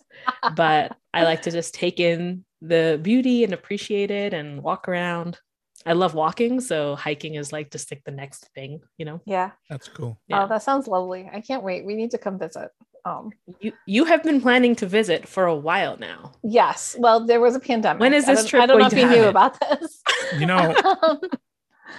but 0.56 0.98
I 1.14 1.24
like 1.24 1.44
to 1.44 1.52
just 1.52 1.76
take 1.76 2.00
in 2.00 2.44
the 2.62 3.00
beauty 3.02 3.44
and 3.44 3.54
appreciate 3.54 4.10
it 4.10 4.34
and 4.34 4.64
walk 4.64 4.88
around. 4.90 5.38
I 5.86 5.94
love 5.94 6.16
walking, 6.16 6.62
so 6.62 6.96
hiking 6.96 7.36
is 7.36 7.54
like 7.54 7.70
just 7.70 7.92
like 7.92 8.02
the 8.06 8.12
next 8.12 8.50
thing, 8.56 8.80
you 8.98 9.06
know. 9.06 9.22
Yeah. 9.28 9.52
That's 9.70 9.88
cool. 9.88 10.20
Yeah. 10.28 10.44
Oh, 10.44 10.48
that 10.48 10.64
sounds 10.64 10.88
lovely. 10.88 11.30
I 11.32 11.42
can't 11.42 11.62
wait. 11.62 11.86
We 11.86 11.94
need 11.94 12.10
to 12.12 12.18
come 12.18 12.40
visit. 12.40 12.72
Um, 13.06 13.30
You 13.60 13.72
you 13.86 14.06
have 14.06 14.24
been 14.24 14.42
planning 14.42 14.76
to 14.78 14.88
visit 14.88 15.28
for 15.28 15.46
a 15.46 15.54
while 15.56 15.96
now. 16.00 16.32
yes. 16.42 16.96
Well, 16.98 17.24
there 17.28 17.40
was 17.40 17.56
a 17.56 17.60
pandemic. 17.60 18.00
When 18.00 18.16
is 18.16 18.26
this 18.26 18.40
don't- 18.40 18.48
trip 18.50 18.64
I 18.64 18.66
don't 18.66 18.80
know 18.80 18.88
if 18.88 18.94
you 18.94 19.06
knew 19.06 19.26
happen? 19.30 19.30
about 19.30 19.60
this. 19.60 20.02
You 20.40 20.48
know, 20.48 20.74
Um, 21.04 21.20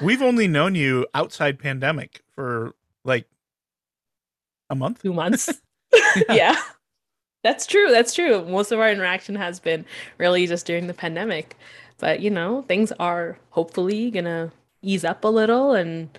We've 0.00 0.22
only 0.22 0.48
known 0.48 0.74
you 0.74 1.06
outside 1.14 1.58
pandemic 1.58 2.22
for 2.34 2.74
like 3.04 3.26
a 4.70 4.74
month. 4.74 5.02
Two 5.02 5.12
months. 5.12 5.52
yeah. 6.28 6.56
That's 7.42 7.66
true. 7.66 7.88
That's 7.90 8.12
true. 8.14 8.44
Most 8.44 8.72
of 8.72 8.80
our 8.80 8.90
interaction 8.90 9.36
has 9.36 9.60
been 9.60 9.84
really 10.18 10.46
just 10.46 10.66
during 10.66 10.86
the 10.88 10.94
pandemic. 10.94 11.56
But, 11.98 12.20
you 12.20 12.30
know, 12.30 12.62
things 12.62 12.92
are 12.98 13.38
hopefully 13.50 14.10
going 14.10 14.24
to 14.24 14.52
ease 14.82 15.04
up 15.04 15.24
a 15.24 15.28
little 15.28 15.72
and 15.72 16.18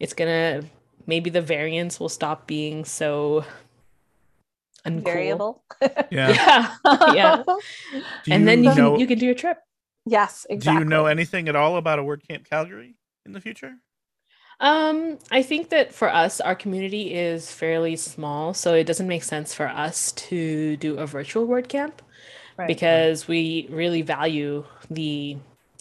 it's 0.00 0.14
going 0.14 0.28
to 0.62 0.68
maybe 1.06 1.30
the 1.30 1.42
variants 1.42 2.00
will 2.00 2.08
stop 2.08 2.46
being 2.46 2.84
so 2.84 3.44
uncool. 4.86 5.04
Variable. 5.04 5.62
Yeah. 6.10 6.74
Yeah. 6.84 7.12
yeah. 7.14 7.42
Do 8.24 8.32
And 8.32 8.48
then 8.48 8.64
you 8.64 8.74
know, 8.74 8.92
can 8.92 9.00
you 9.00 9.06
can 9.06 9.18
do 9.18 9.30
a 9.30 9.34
trip. 9.34 9.58
yes, 10.06 10.46
exactly. 10.50 10.80
Do 10.80 10.84
you 10.84 10.90
know 10.90 11.06
anything 11.06 11.48
at 11.48 11.56
all 11.56 11.76
about 11.76 11.98
a 11.98 12.02
WordCamp 12.02 12.48
Calgary 12.48 12.96
in 13.26 13.32
the 13.32 13.40
future? 13.40 13.74
Um, 14.60 15.18
I 15.30 15.42
think 15.42 15.70
that 15.70 15.92
for 15.92 16.12
us, 16.12 16.40
our 16.40 16.54
community 16.54 17.14
is 17.14 17.50
fairly 17.52 17.96
small, 17.96 18.54
so 18.54 18.74
it 18.74 18.84
doesn't 18.84 19.08
make 19.08 19.24
sense 19.24 19.52
for 19.54 19.66
us 19.68 20.12
to 20.12 20.76
do 20.76 20.98
a 20.98 21.06
virtual 21.06 21.46
WordCamp 21.48 21.94
Right. 22.56 22.66
because 22.68 23.26
we 23.26 23.66
really 23.70 24.02
value 24.02 24.64
the 24.90 25.36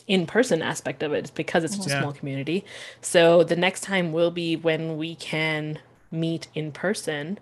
in-person 0.08 0.62
aspect 0.62 1.04
of 1.04 1.14
it 1.14 1.32
because 1.36 1.64
it's 1.64 1.76
such 1.76 1.88
a 1.88 1.90
Yeah. 1.90 2.00
small 2.00 2.14
community. 2.14 2.66
So 3.02 3.44
the 3.44 3.56
next 3.56 3.82
time 3.82 4.12
will 4.14 4.32
be 4.32 4.56
when 4.56 4.98
we 4.98 5.16
can 5.16 5.80
meet 6.10 6.48
in 6.56 6.72
person. 6.72 7.38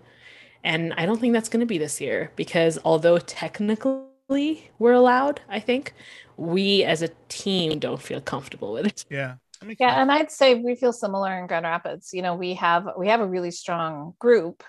And 0.62 0.92
I 0.94 1.06
don't 1.06 1.20
think 1.20 1.32
that's 1.32 1.48
going 1.48 1.60
to 1.60 1.66
be 1.66 1.78
this 1.78 2.00
year 2.00 2.32
because 2.36 2.78
although 2.84 3.18
technically 3.18 4.70
we're 4.78 4.92
allowed, 4.92 5.40
I 5.48 5.58
think 5.60 5.94
we 6.36 6.84
as 6.84 7.02
a 7.02 7.08
team 7.28 7.78
don't 7.78 8.02
feel 8.02 8.20
comfortable 8.20 8.72
with 8.72 8.86
it. 8.86 9.04
Yeah. 9.10 9.36
Yeah 9.62 9.68
sense. 9.68 9.98
and 9.98 10.12
i'd 10.12 10.30
say 10.30 10.54
we 10.54 10.74
feel 10.74 10.92
similar 10.92 11.38
in 11.38 11.46
grand 11.46 11.64
rapids. 11.64 12.10
You 12.12 12.22
know 12.22 12.34
we 12.34 12.54
have 12.54 12.88
we 12.98 13.08
have 13.08 13.20
a 13.20 13.26
really 13.26 13.50
strong 13.50 14.14
group 14.18 14.62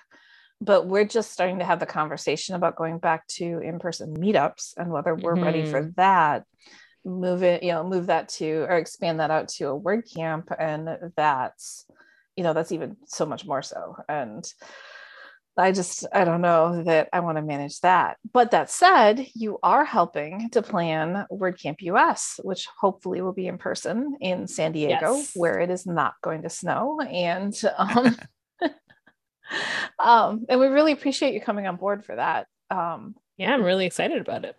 but 0.63 0.85
we're 0.85 1.05
just 1.05 1.31
starting 1.31 1.57
to 1.59 1.65
have 1.65 1.79
the 1.79 1.87
conversation 1.87 2.53
about 2.53 2.75
going 2.75 2.99
back 2.99 3.25
to 3.27 3.59
in-person 3.59 4.15
meetups 4.17 4.73
and 4.77 4.91
whether 4.91 5.15
we're 5.15 5.41
ready 5.41 5.65
for 5.65 5.81
mm-hmm. 5.81 5.91
that 5.95 6.43
move 7.03 7.41
it 7.41 7.63
you 7.63 7.71
know 7.71 7.83
move 7.83 8.07
that 8.07 8.29
to 8.29 8.65
or 8.69 8.77
expand 8.77 9.19
that 9.19 9.31
out 9.31 9.47
to 9.47 9.69
a 9.69 9.75
word 9.75 10.03
camp 10.13 10.49
and 10.59 10.87
that's 11.15 11.85
you 12.35 12.43
know 12.43 12.53
that's 12.53 12.71
even 12.71 12.97
so 13.05 13.25
much 13.25 13.45
more 13.45 13.61
so. 13.61 13.97
And 14.07 14.45
I 15.57 15.71
just, 15.73 16.05
I 16.13 16.23
don't 16.23 16.41
know 16.41 16.83
that 16.83 17.09
I 17.11 17.19
want 17.19 17.37
to 17.37 17.41
manage 17.41 17.79
that. 17.81 18.17
But 18.33 18.51
that 18.51 18.69
said, 18.69 19.27
you 19.35 19.59
are 19.61 19.83
helping 19.83 20.49
to 20.51 20.61
plan 20.61 21.25
WordCamp 21.31 21.81
US, 21.81 22.39
which 22.43 22.67
hopefully 22.79 23.21
will 23.21 23.33
be 23.33 23.47
in 23.47 23.57
person 23.57 24.15
in 24.21 24.47
San 24.47 24.71
Diego, 24.71 25.15
Yes. 25.15 25.31
where 25.35 25.59
it 25.59 25.69
is 25.69 25.85
not 25.85 26.13
going 26.21 26.43
to 26.43 26.49
snow. 26.49 26.99
And 27.01 27.53
um, 27.77 28.17
um, 29.99 30.45
and 30.49 30.59
we 30.59 30.67
really 30.67 30.93
appreciate 30.93 31.33
you 31.33 31.41
coming 31.41 31.67
on 31.67 31.75
board 31.75 32.05
for 32.05 32.15
that. 32.15 32.47
Um, 32.69 33.15
Yeah, 33.37 33.53
I'm 33.53 33.63
really 33.63 33.85
excited 33.85 34.21
about 34.21 34.45
it. 34.45 34.55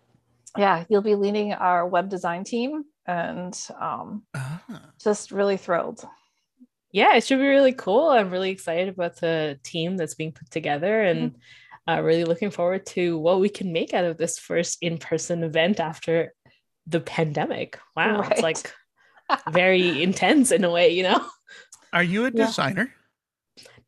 yeah, 0.57 0.83
you'll 0.89 1.01
be 1.01 1.15
leading 1.15 1.53
our 1.53 1.87
web 1.87 2.09
design 2.09 2.43
team, 2.43 2.83
and 3.07 3.57
um, 3.81 4.23
Ah. 4.35 4.61
just 5.01 5.31
really 5.31 5.57
thrilled. 5.57 6.05
Yeah, 6.93 7.15
it 7.15 7.25
should 7.25 7.39
be 7.39 7.47
really 7.47 7.73
cool. 7.73 8.09
I'm 8.09 8.29
really 8.29 8.51
excited 8.51 8.87
about 8.87 9.19
the 9.19 9.59
team 9.63 9.97
that's 9.97 10.13
being 10.15 10.31
put 10.31 10.49
together 10.51 11.01
and 11.01 11.35
uh, 11.89 12.01
really 12.01 12.23
looking 12.23 12.51
forward 12.51 12.85
to 12.85 13.17
what 13.17 13.41
we 13.41 13.49
can 13.49 13.73
make 13.73 13.93
out 13.93 14.05
of 14.05 14.17
this 14.17 14.39
first 14.39 14.77
in 14.81 14.97
person 14.99 15.43
event 15.43 15.81
after 15.81 16.33
the 16.87 17.01
pandemic. 17.01 17.79
Wow, 17.97 18.21
Right. 18.21 18.31
it's 18.31 18.41
like 18.41 18.73
very 19.51 20.01
intense 20.03 20.51
in 20.51 20.63
a 20.63 20.69
way, 20.69 20.89
you 20.89 21.03
know? 21.03 21.25
Are 21.91 22.03
you 22.03 22.25
a 22.25 22.31
Yeah. 22.33 22.45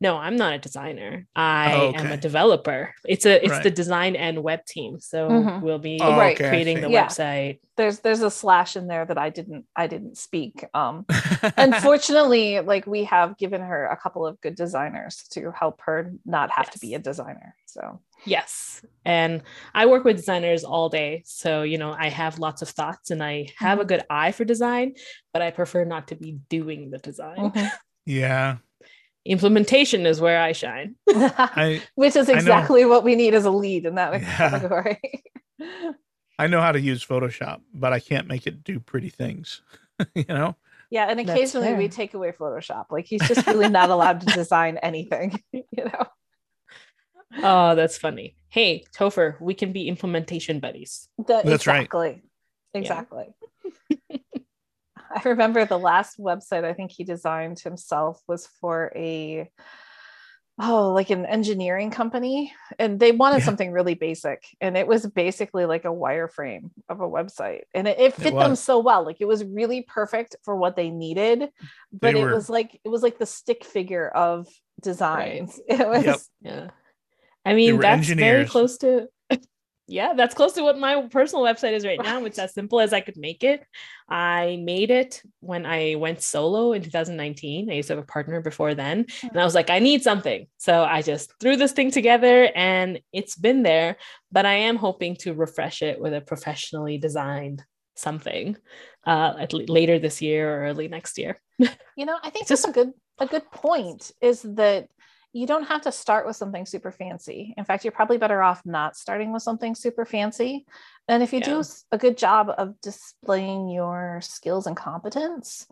Designer? 0.00 0.12
No, 0.14 0.18
I'm 0.20 0.36
not 0.36 0.52
a 0.54 0.58
designer. 0.58 1.26
I 1.34 1.74
Oh, 1.74 1.92
am 1.94 2.12
a 2.12 2.16
developer. 2.16 2.94
It's 3.04 3.26
a 3.26 3.42
it's 3.42 3.50
Right. 3.52 3.62
the 3.62 3.70
design 3.70 4.16
and 4.16 4.42
web 4.42 4.64
team. 4.66 4.98
So 5.00 5.28
Mhm. 5.30 5.62
we'll 5.62 5.78
be 5.78 5.98
Oh, 6.00 6.16
Right. 6.18 6.36
creating 6.36 6.80
the 6.80 6.90
Yeah. 6.90 7.06
website. 7.06 7.60
There's 7.76 8.00
there's 8.00 8.22
a 8.22 8.30
slash 8.30 8.76
in 8.76 8.86
there 8.86 9.04
that 9.04 9.18
I 9.18 9.30
didn't 9.30 9.66
I 9.74 9.86
didn't 9.86 10.16
speak. 10.18 10.64
Um, 10.74 11.04
unfortunately 11.56 12.60
like 12.60 12.86
we 12.86 13.04
have 13.04 13.36
given 13.38 13.60
her 13.60 13.86
a 13.86 13.96
couple 13.96 14.26
of 14.26 14.40
good 14.40 14.54
designers 14.54 15.24
to 15.32 15.50
help 15.52 15.80
her 15.82 16.12
not 16.24 16.50
have 16.50 16.70
to 16.70 16.78
be 16.78 16.94
a 16.94 16.98
designer 16.98 17.54
so 17.66 18.00
Yes. 18.24 18.80
And 19.04 19.42
I 19.74 19.84
work 19.86 20.02
with 20.04 20.16
designers 20.16 20.64
all 20.64 20.88
day. 20.88 21.22
So, 21.26 21.62
you 21.62 21.76
know, 21.76 21.94
I 21.96 22.08
have 22.08 22.38
lots 22.38 22.62
of 22.62 22.68
thoughts 22.70 23.10
and 23.10 23.22
I 23.22 23.48
have 23.58 23.78
a 23.78 23.84
Mhm. 23.84 23.88
good 23.88 24.02
eye 24.08 24.32
for 24.32 24.44
design, 24.44 24.94
but 25.34 25.42
I 25.42 25.50
prefer 25.50 25.84
not 25.84 26.08
to 26.08 26.16
be 26.16 26.38
doing 26.48 26.90
the 26.90 26.96
design. 26.98 27.50
Mhm. 27.52 27.70
yeah. 28.06 28.56
Implementation 29.26 30.06
is 30.06 30.20
where 30.20 30.40
I 30.40 30.52
shine. 30.52 30.94
I 31.08 31.82
which 31.94 32.16
is 32.16 32.28
exactly 32.28 32.84
what 32.84 33.04
we 33.04 33.14
need 33.16 33.34
as 33.34 33.44
a 33.44 33.50
lead 33.50 33.86
in 33.86 33.94
that 33.96 34.12
Yeah. 34.20 34.36
category 34.36 35.00
I 36.38 36.46
know 36.48 36.60
how 36.60 36.72
to 36.72 36.80
use 36.80 37.04
Photoshop, 37.04 37.60
but 37.72 37.92
I 37.94 38.00
can't 38.00 38.26
make 38.26 38.46
it 38.46 38.62
do 38.62 38.78
pretty 38.78 39.08
things. 39.08 39.62
you 40.14 40.24
know? 40.28 40.54
yeah 40.90 41.06
and 41.10 41.18
occasionally 41.18 41.74
we 41.74 41.88
take 41.88 42.14
away 42.14 42.30
photoshop 42.30 42.86
like 42.90 43.06
he's 43.06 43.26
just 43.26 43.44
really 43.48 43.68
not 43.68 43.90
allowed 43.90 44.20
to 44.20 44.26
design 44.34 44.78
anything 44.82 45.42
you 45.50 45.64
know 45.76 46.06
Oh, 47.42 47.74
that's 47.74 47.98
funny. 47.98 48.36
Hey, 48.48 48.84
Topher, 48.96 49.38
we 49.40 49.52
can 49.52 49.72
be 49.72 49.88
implementation 49.88 50.60
buddies. 50.60 51.08
The- 51.18 51.42
That's 51.44 51.66
right. 51.66 51.78
exactly 51.84 52.22
exactly 52.72 53.26
i 55.16 55.28
remember 55.28 55.64
the 55.64 55.78
last 55.78 56.18
website 56.18 56.64
i 56.64 56.72
think 56.74 56.90
he 56.92 57.04
designed 57.04 57.58
himself 57.58 58.20
was 58.28 58.46
for 58.60 58.92
a 58.94 59.48
oh 60.58 60.92
like 60.94 61.10
an 61.10 61.26
engineering 61.26 61.90
company. 61.90 62.50
And 62.78 62.98
they 62.98 63.12
wanted 63.12 63.40
Yeah. 63.40 63.44
something 63.44 63.72
really 63.72 63.92
basic. 63.92 64.42
And 64.58 64.74
it 64.74 64.86
was 64.86 65.04
basically 65.06 65.66
like 65.66 65.84
a 65.84 65.88
wireframe 65.88 66.70
of 66.88 67.02
a 67.02 67.06
website. 67.08 67.64
And 67.74 67.86
it, 67.86 67.98
it 68.00 68.14
fit 68.14 68.34
them 68.34 68.56
so 68.56 68.78
well. 68.78 69.04
Like 69.04 69.18
it 69.20 69.28
was 69.28 69.44
really 69.44 69.82
perfect 69.82 70.36
for 70.44 70.56
what 70.56 70.74
they 70.74 70.88
needed. 70.88 71.50
But 71.92 72.14
They 72.14 72.20
it 72.20 72.24
were- 72.24 72.32
was 72.34 72.48
like 72.48 72.80
it 72.84 72.88
was 72.88 73.02
like 73.02 73.18
the 73.18 73.26
stick 73.26 73.64
figure 73.64 74.08
of 74.08 74.48
designs. 74.80 75.60
It 75.68 75.86
was 75.86 76.04
Yep. 76.04 76.20
Yeah. 76.40 76.68
I 77.44 77.52
mean, 77.52 77.76
were 77.76 77.82
that's 77.82 78.08
very 78.08 78.46
close 78.46 78.78
to 78.78 79.08
Yeah, 79.88 80.14
that's 80.14 80.34
close 80.34 80.52
to 80.54 80.62
what 80.62 80.78
my 80.78 81.06
personal 81.10 81.44
website 81.44 81.72
is 81.72 81.84
right 81.86 82.02
now. 82.02 82.24
It's 82.24 82.38
as 82.40 82.52
simple 82.54 82.80
as 82.80 82.92
I 82.92 83.00
could 83.00 83.16
make 83.16 83.44
it. 83.44 83.64
I 84.08 84.60
made 84.64 84.90
it 84.90 85.22
when 85.40 85.64
I 85.64 85.94
went 85.94 86.22
solo 86.22 86.72
in 86.72 86.82
2019. 86.82 87.70
I 87.70 87.74
used 87.74 87.88
to 87.88 87.94
have 87.94 88.02
a 88.02 88.06
partner 88.06 88.40
before 88.40 88.74
then. 88.74 89.06
And 89.22 89.40
I 89.40 89.44
was 89.44 89.54
like, 89.54 89.70
I 89.70 89.78
need 89.78 90.02
something. 90.02 90.48
So 90.58 90.82
I 90.82 91.02
just 91.02 91.32
threw 91.40 91.54
this 91.56 91.72
thing 91.72 91.92
together 91.92 92.50
and 92.56 93.00
it's 93.12 93.36
been 93.36 93.62
there. 93.62 93.96
But 94.32 94.44
I 94.44 94.54
am 94.54 94.76
hoping 94.76 95.14
to 95.20 95.34
refresh 95.34 95.82
it 95.82 96.00
with 96.00 96.14
a 96.14 96.20
professionally 96.20 96.98
designed 96.98 97.62
something 97.94 98.56
uh, 99.06 99.34
at 99.38 99.54
l- 99.54 99.64
later 99.68 99.98
this 100.00 100.20
year 100.20 100.52
or 100.52 100.64
early 100.66 100.88
next 100.88 101.16
year. 101.16 101.40
you 101.96 102.04
know 102.04 102.18
i 102.22 102.28
think 102.28 102.42
It's 102.42 102.50
just- 102.50 102.68
a 102.68 102.72
good 102.72 102.92
a 103.18 103.26
good 103.26 103.50
point 103.50 104.12
is 104.20 104.42
that 104.42 104.88
you 105.36 105.46
don't 105.46 105.64
have 105.64 105.82
to 105.82 105.92
start 105.92 106.26
with 106.26 106.36
something 106.36 106.64
super 106.64 106.90
fancy. 106.90 107.54
In 107.58 107.64
fact 107.64 107.84
you're 107.84 107.92
probably 107.92 108.16
better 108.16 108.42
off 108.42 108.62
not 108.64 108.96
starting 108.96 109.32
with 109.32 109.42
something 109.42 109.74
super 109.74 110.04
fancy. 110.06 110.66
And 111.08 111.22
if 111.22 111.32
you 111.32 111.40
do 111.40 111.62
a 111.92 111.98
good 111.98 112.16
job 112.16 112.50
of 112.56 112.80
displaying 112.80 113.68
your 113.68 114.20
skills 114.22 114.66
and 114.66 114.76
competence 114.76 115.66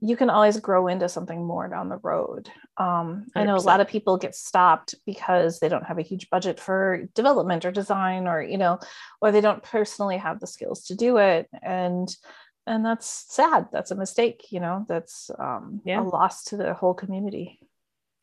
you 0.00 0.14
can 0.14 0.28
always 0.28 0.60
grow 0.60 0.88
into 0.88 1.08
something 1.08 1.42
more 1.46 1.68
down 1.68 1.88
the 1.88 1.96
road. 1.96 2.50
Um, 2.76 3.24
i 3.34 3.44
know 3.44 3.56
a 3.56 3.70
lot 3.70 3.80
of 3.80 3.88
people 3.88 4.18
get 4.18 4.34
stopped 4.34 4.94
because 5.06 5.58
they 5.58 5.70
don't 5.70 5.86
have 5.86 5.98
a 5.98 6.02
huge 6.02 6.28
budget 6.28 6.60
for 6.60 7.08
development 7.14 7.64
or 7.64 7.72
design 7.72 8.28
or 8.28 8.42
you 8.42 8.58
know 8.58 8.78
or 9.22 9.32
they 9.32 9.40
don't 9.40 9.62
personally 9.62 10.18
have 10.18 10.38
the 10.38 10.46
skills 10.46 10.84
to 10.86 10.94
do 10.94 11.16
it. 11.16 11.48
And 11.62 12.14
and 12.66 12.84
that's 12.84 13.24
sad. 13.28 13.68
That's 13.72 13.90
a 13.90 13.96
mistake 13.96 14.46
you 14.50 14.60
know 14.60 14.84
that's 14.86 15.30
um, 15.38 15.80
Yeah. 15.86 16.02
a 16.02 16.04
loss 16.04 16.44
to 16.44 16.58
the 16.58 16.74
whole 16.74 16.94
community 16.94 17.58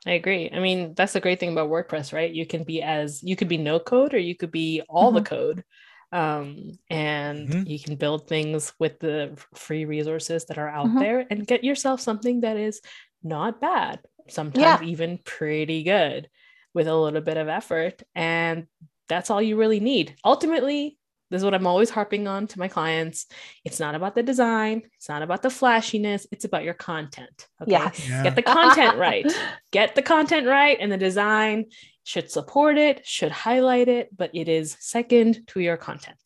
I 0.06 0.12
agree. 0.12 0.50
I 0.52 0.60
mean, 0.60 0.94
that's 0.96 1.14
the 1.14 1.22
great 1.22 1.40
thing 1.40 1.52
about 1.52 1.70
WordPress, 1.70 2.12
right? 2.12 2.32
You 2.32 2.46
can 2.46 2.64
be 2.64 2.82
as 2.82 3.24
you 3.24 3.36
could 3.36 3.48
be 3.48 3.58
no 3.58 3.80
code 3.80 4.14
or 4.14 4.18
you 4.20 4.36
could 4.36 4.52
be 4.52 4.82
all 4.90 5.12
the 5.12 5.22
code. 5.22 5.64
Um, 6.12 6.72
and 6.90 7.56
Mhm. 7.56 7.64
you 7.64 7.80
can 7.80 7.96
build 7.96 8.28
things 8.28 8.74
with 8.80 9.00
the 9.00 9.42
free 9.56 9.86
resources 9.86 10.46
that 10.46 10.58
are 10.58 10.68
out 10.70 10.98
Mhm. 10.98 11.00
there 11.00 11.26
and 11.30 11.48
get 11.48 11.64
yourself 11.64 12.02
something 12.02 12.42
that 12.42 12.58
is 12.58 12.82
not 13.24 13.62
bad, 13.62 14.02
sometimes 14.30 14.82
even 14.82 15.20
pretty 15.20 15.84
good 15.84 16.30
with 16.74 16.88
a 16.88 16.96
little 16.96 17.22
bit 17.22 17.38
of 17.38 17.48
effort. 17.48 18.04
And 18.14 18.68
that's 19.08 19.30
all 19.30 19.42
you 19.42 19.56
really 19.58 19.80
need. 19.80 20.16
Ultimately, 20.26 21.00
this 21.34 21.40
is 21.40 21.46
what 21.46 21.56
I'm 21.56 21.66
always 21.66 21.90
harping 21.90 22.28
on 22.28 22.46
to 22.46 22.60
my 22.60 22.68
clients. 22.68 23.26
It's 23.66 23.80
not 23.80 23.96
about 23.96 24.14
the 24.14 24.22
design, 24.22 24.84
it's 24.98 25.10
not 25.10 25.24
about 25.24 25.42
the 25.42 25.50
flashiness, 25.50 26.28
it's 26.32 26.46
about 26.46 26.64
your 26.64 26.76
content. 26.76 27.48
Okay. 27.60 27.72
yes 27.72 28.08
Yeah. 28.08 28.22
Get 28.22 28.36
the 28.36 28.42
content 28.60 28.98
right 28.98 29.26
get 29.72 29.96
the 29.96 30.04
content 30.04 30.46
right 30.46 30.78
and 30.80 30.92
the 30.92 30.98
design 30.98 31.66
should 32.04 32.30
support 32.30 32.78
it 32.78 33.06
should 33.08 33.32
highlight 33.32 33.88
it 33.88 34.16
but 34.16 34.30
it 34.36 34.48
is 34.48 34.78
second 34.80 35.48
to 35.48 35.60
your 35.60 35.78
content 35.78 36.18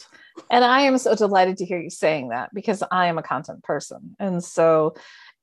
And 0.51 0.63
I 0.63 0.81
am 0.81 0.97
so 0.97 1.15
delighted 1.15 1.57
to 1.57 1.65
hear 1.65 1.79
you 1.79 1.89
saying 1.89 2.29
that 2.29 2.53
because 2.53 2.83
I 2.91 3.07
am 3.07 3.17
a 3.17 3.23
content 3.23 3.63
person. 3.63 4.15
And 4.19 4.43
so 4.43 4.93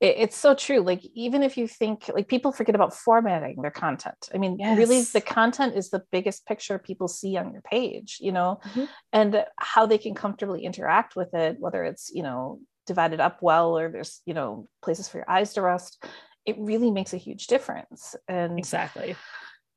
it, 0.01 0.15
it's 0.17 0.37
so 0.37 0.53
true 0.53 0.79
like 0.79 1.01
even 1.13 1.43
if 1.43 1.57
you 1.57 1.67
think 1.67 2.09
like 2.13 2.27
people 2.27 2.51
forget 2.51 2.75
about 2.75 2.93
formatting 2.93 3.61
their 3.61 3.71
content 3.71 4.29
i 4.33 4.37
mean 4.37 4.57
really 4.75 5.03
the 5.13 5.21
content 5.21 5.75
is 5.75 5.89
the 5.89 6.03
biggest 6.11 6.45
picture 6.45 6.77
people 6.79 7.07
see 7.07 7.37
on 7.37 7.51
your 7.51 7.61
page 7.61 8.17
you 8.19 8.31
know 8.31 8.59
Mhm. 8.65 8.87
and 9.13 9.45
how 9.57 9.85
they 9.85 9.97
can 9.97 10.13
comfortably 10.15 10.63
interact 10.65 11.15
with 11.15 11.33
it 11.33 11.57
whether 11.59 11.83
it's 11.83 12.11
you 12.13 12.23
know 12.23 12.59
divided 12.85 13.19
up 13.19 13.41
well 13.41 13.77
or 13.77 13.89
there's 13.89 14.21
you 14.25 14.33
know 14.33 14.67
places 14.83 15.07
for 15.07 15.17
your 15.17 15.29
eyes 15.29 15.53
to 15.53 15.61
rest 15.61 16.03
it 16.45 16.55
really 16.59 16.91
makes 16.91 17.13
a 17.13 17.17
huge 17.17 17.47
difference 17.47 18.15
and 18.27 18.59
Exactly. 18.59 19.15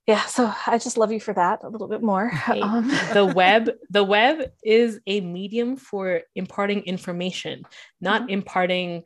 yeah 0.06 0.22
so 0.26 0.52
i 0.66 0.76
just 0.78 0.98
love 0.98 1.12
you 1.12 1.20
for 1.20 1.32
that 1.32 1.60
a 1.64 1.68
little 1.68 1.88
bit 1.88 2.02
more 2.02 2.28
Hey, 2.28 2.60
um, 2.62 2.90
the 3.14 3.24
web 3.40 3.70
the 3.90 4.04
web 4.04 4.50
is 4.62 5.00
a 5.06 5.20
medium 5.20 5.76
for 5.76 6.22
imparting 6.34 6.82
information 6.82 7.62
not 8.00 8.22
Mhm. 8.22 8.30
imparting 8.30 9.02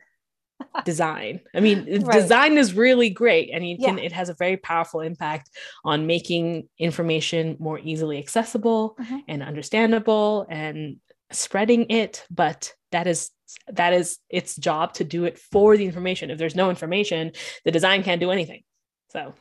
design 0.85 1.39
i 1.55 1.59
mean 1.59 1.85
Right. 2.03 2.21
design 2.21 2.57
is 2.57 2.73
really 2.73 3.09
great 3.09 3.49
and 3.53 3.67
you 3.67 3.77
can 3.77 3.97
Yeah. 3.97 4.05
it 4.05 4.11
has 4.11 4.29
a 4.29 4.33
very 4.35 4.57
powerful 4.57 5.01
impact 5.01 5.49
on 5.85 6.07
making 6.07 6.67
information 6.77 7.55
more 7.59 7.79
easily 7.79 8.17
accessible 8.17 8.95
Mhm. 8.99 9.19
and 9.27 9.43
understandable 9.43 10.45
and 10.49 10.97
spreading 11.31 11.89
it 11.89 12.25
but 12.29 12.73
that 12.91 13.07
is 13.07 13.31
that 13.67 13.93
is 13.93 14.19
its 14.29 14.55
job 14.55 14.93
to 14.95 15.03
do 15.03 15.25
it 15.25 15.37
for 15.39 15.77
the 15.77 15.85
information 15.85 16.29
if 16.31 16.37
there's 16.37 16.55
no 16.55 16.69
information 16.69 17.31
the 17.65 17.71
design 17.71 18.03
can't 18.03 18.21
do 18.21 18.31
anything 18.31 18.63
so 19.11 19.33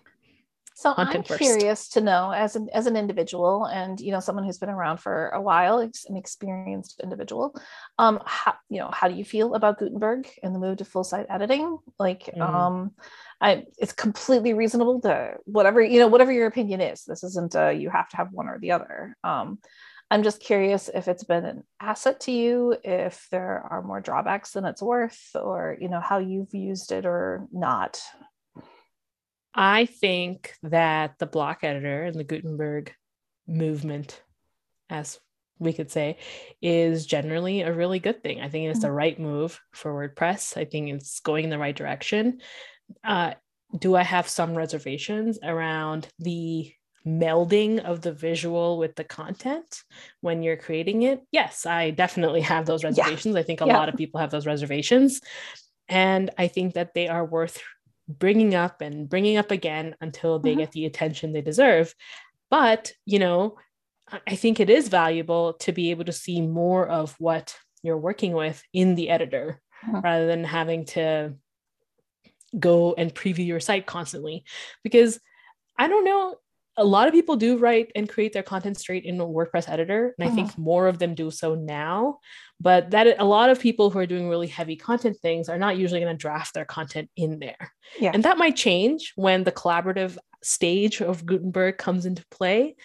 So 0.75 0.95
I'm 0.97 1.23
first. 1.23 1.39
curious 1.39 1.89
to 1.91 2.01
know, 2.01 2.31
as 2.33 2.57
an 2.57 2.69
as 2.73 2.87
an 2.87 2.97
individual, 2.97 3.67
and 3.67 4.01
you 4.01 4.11
know, 4.11 4.21
someone 4.21 4.45
who's 4.45 4.59
been 4.59 4.69
around 4.71 4.99
for 4.99 5.29
a 5.31 5.41
while, 5.41 5.79
an 5.79 6.17
experienced 6.17 7.01
individual, 7.03 7.55
um, 7.99 8.21
how 8.25 8.55
you 8.69 8.81
know, 8.81 8.91
how 8.93 9.09
do 9.09 9.15
you 9.15 9.25
feel 9.25 9.55
about 9.55 9.79
Gutenberg 9.79 10.29
and 10.43 10.55
the 10.55 10.59
move 10.59 10.79
to 10.79 10.85
full 10.85 11.05
site 11.05 11.27
editing? 11.29 11.79
Like, 11.99 12.31
Mhm. 12.35 12.43
um, 12.43 12.91
I 13.41 13.65
it's 13.79 13.93
completely 13.93 14.55
reasonable 14.55 15.01
to 15.03 15.37
whatever 15.45 15.81
you 15.83 15.99
know, 16.01 16.09
whatever 16.09 16.33
your 16.33 16.47
opinion 16.47 16.81
is. 16.81 17.05
This 17.05 17.23
isn't 17.25 17.55
uh 17.55 17.69
you 17.71 17.91
have 17.91 18.09
to 18.11 18.17
have 18.17 18.33
one 18.33 18.49
or 18.49 18.59
the 18.59 18.73
other. 18.73 19.17
Um, 19.23 19.59
I'm 20.11 20.23
just 20.23 20.41
curious 20.41 20.91
if 20.93 21.09
it's 21.09 21.25
been 21.25 21.45
an 21.47 21.63
asset 21.81 22.21
to 22.21 22.33
you, 22.33 22.77
if 22.85 23.29
there 23.31 23.67
are 23.71 23.83
more 23.83 24.01
drawbacks 24.01 24.53
than 24.53 24.65
it's 24.67 24.83
worth, 24.83 25.31
or 25.35 25.77
you 25.81 25.89
know, 25.89 26.01
how 26.01 26.19
you've 26.19 26.55
used 26.55 26.93
it 26.93 27.07
or 27.07 27.47
not. 27.53 28.01
I 29.55 29.87
think 29.87 30.55
that 30.63 31.19
the 31.19 31.27
block 31.27 31.61
editor 31.63 32.05
and 32.05 32.19
the 32.19 32.25
Gutenberg 32.25 32.95
movement, 33.47 34.23
as 34.89 35.21
we 35.59 35.73
could 35.73 35.91
say, 35.91 36.19
is 36.61 37.07
generally 37.07 37.63
a 37.63 37.73
really 37.73 37.99
good 37.99 38.23
thing. 38.23 38.41
I 38.41 38.49
think 38.49 38.71
it's 38.71 38.81
the 38.81 38.93
right 38.93 39.19
move 39.19 39.61
for 39.73 39.93
WordPress. 39.93 40.57
I 40.57 40.65
think 40.65 40.89
it's 40.89 41.21
going 41.21 41.45
in 41.45 41.51
the 41.51 41.59
right 41.59 41.77
direction. 41.77 42.41
Uh, 43.05 43.35
do 43.79 43.95
I 43.95 44.03
have 44.03 44.29
some 44.29 44.55
reservations 44.55 45.39
around 45.43 46.09
the 46.19 46.73
melding 47.07 47.81
of 47.85 48.01
the 48.01 48.13
visual 48.13 48.79
with 48.79 48.95
the 48.97 49.05
content 49.05 49.83
when 50.21 50.43
you're 50.43 50.57
creating 50.57 51.03
it? 51.03 51.21
Yes, 51.31 51.67
I 51.67 51.91
definitely 51.91 52.43
have 52.43 52.67
those 52.67 52.85
reservations. 52.85 53.37
I 53.37 53.43
think 53.43 53.61
a 53.61 53.67
Yeah. 53.67 53.77
lot 53.77 53.89
of 53.89 53.97
people 53.97 54.21
have 54.21 54.31
those 54.31 54.47
reservations. 54.47 55.21
And 55.89 56.31
I 56.39 56.49
think 56.49 56.75
that 56.75 56.95
they 56.95 57.09
are 57.09 57.25
worth 57.25 57.61
bringing 58.09 58.55
up 58.55 58.81
and 58.81 59.09
bringing 59.09 59.37
up 59.37 59.51
again 59.51 59.97
until 60.01 60.39
they 60.39 60.55
Mhm. 60.55 60.59
get 60.59 60.73
the 60.73 60.87
attention 60.87 61.33
they 61.33 61.41
deserve. 61.43 61.95
But, 62.51 62.93
you 63.07 63.19
know, 63.19 63.59
I 64.27 64.37
think 64.37 64.61
it 64.61 64.69
is 64.69 64.89
valuable 64.89 65.55
to 65.55 65.73
be 65.73 65.91
able 65.91 66.05
to 66.05 66.13
see 66.13 66.41
more 66.43 66.87
of 66.87 67.15
what 67.19 67.57
you're 67.83 67.99
working 67.99 68.33
with 68.33 68.63
in 68.73 68.95
the 68.95 69.09
editor 69.09 69.63
Mhm. 69.87 70.03
rather 70.03 70.27
than 70.27 70.45
having 70.45 70.85
to 70.87 71.35
go 72.59 72.95
and 72.95 73.15
preview 73.15 73.47
your 73.47 73.61
site 73.61 73.87
constantly. 73.87 74.45
Because 74.83 75.19
I 75.79 75.89
don't 75.89 76.05
know, 76.05 76.37
a 76.77 76.85
lot 76.85 77.07
of 77.07 77.15
people 77.15 77.37
do 77.37 77.59
write 77.59 77.93
and 77.95 78.09
create 78.09 78.33
their 78.33 78.43
content 78.43 78.79
straight 78.79 79.05
in 79.05 79.21
a 79.21 79.27
WordPress 79.27 79.69
editor. 79.69 80.15
And 80.19 80.29
I 80.29 80.35
think 80.35 80.49
uh-huh. 80.49 80.63
more 80.63 80.87
of 80.87 80.99
them 80.99 81.15
do 81.15 81.31
so 81.31 81.55
now. 81.55 82.19
But 82.61 82.91
that 82.93 83.19
a 83.19 83.25
lot 83.25 83.51
of 83.51 83.61
people 83.61 83.91
who 83.91 83.99
are 83.99 84.07
doing 84.07 84.29
really 84.29 84.47
heavy 84.47 84.77
content 84.77 85.19
things 85.21 85.49
are 85.49 85.59
not 85.59 85.77
usually 85.77 86.01
going 86.01 86.15
to 86.15 86.21
draft 86.21 86.55
their 86.55 86.65
content 86.65 87.11
in 87.17 87.41
there. 87.41 87.73
Yeah. 88.01 88.13
And 88.15 88.23
that 88.23 88.39
might 88.39 88.57
change 88.57 89.13
when 89.17 89.45
the 89.45 89.53
collaborative 89.53 90.17
stage 90.43 91.01
of 91.01 91.27
Gutenberg 91.27 91.79
comes 91.79 92.07
into 92.07 92.25
play. 92.31 92.77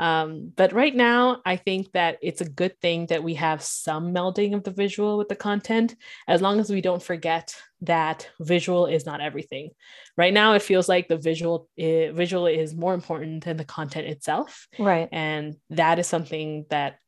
Um, 0.00 0.52
but 0.56 0.72
right 0.72 0.94
now, 0.94 1.40
I 1.44 1.56
think 1.56 1.92
that 1.92 2.18
it's 2.22 2.40
a 2.40 2.48
good 2.48 2.80
thing 2.80 3.06
that 3.06 3.22
we 3.22 3.34
have 3.34 3.62
some 3.62 4.12
melding 4.12 4.54
of 4.54 4.64
the 4.64 4.70
visual 4.72 5.16
with 5.18 5.28
the 5.28 5.36
content, 5.36 5.94
as 6.26 6.42
long 6.42 6.58
as 6.58 6.70
we 6.70 6.80
don't 6.80 7.02
forget 7.02 7.54
that 7.82 8.28
visual 8.40 8.86
is 8.86 9.06
not 9.06 9.20
everything. 9.20 9.70
Right 10.16 10.32
now, 10.34 10.54
it 10.54 10.62
feels 10.62 10.88
like 10.88 11.08
the 11.08 11.18
visual 11.18 11.68
eh, 11.78 12.10
visual 12.10 12.46
is 12.46 12.74
more 12.74 12.94
important 12.94 13.44
than 13.44 13.56
the 13.56 13.64
content 13.64 14.08
itself, 14.08 14.66
Right. 14.78 15.08
and 15.12 15.56
that 15.70 15.98
is 15.98 16.06
something 16.08 16.66
that 16.70 16.98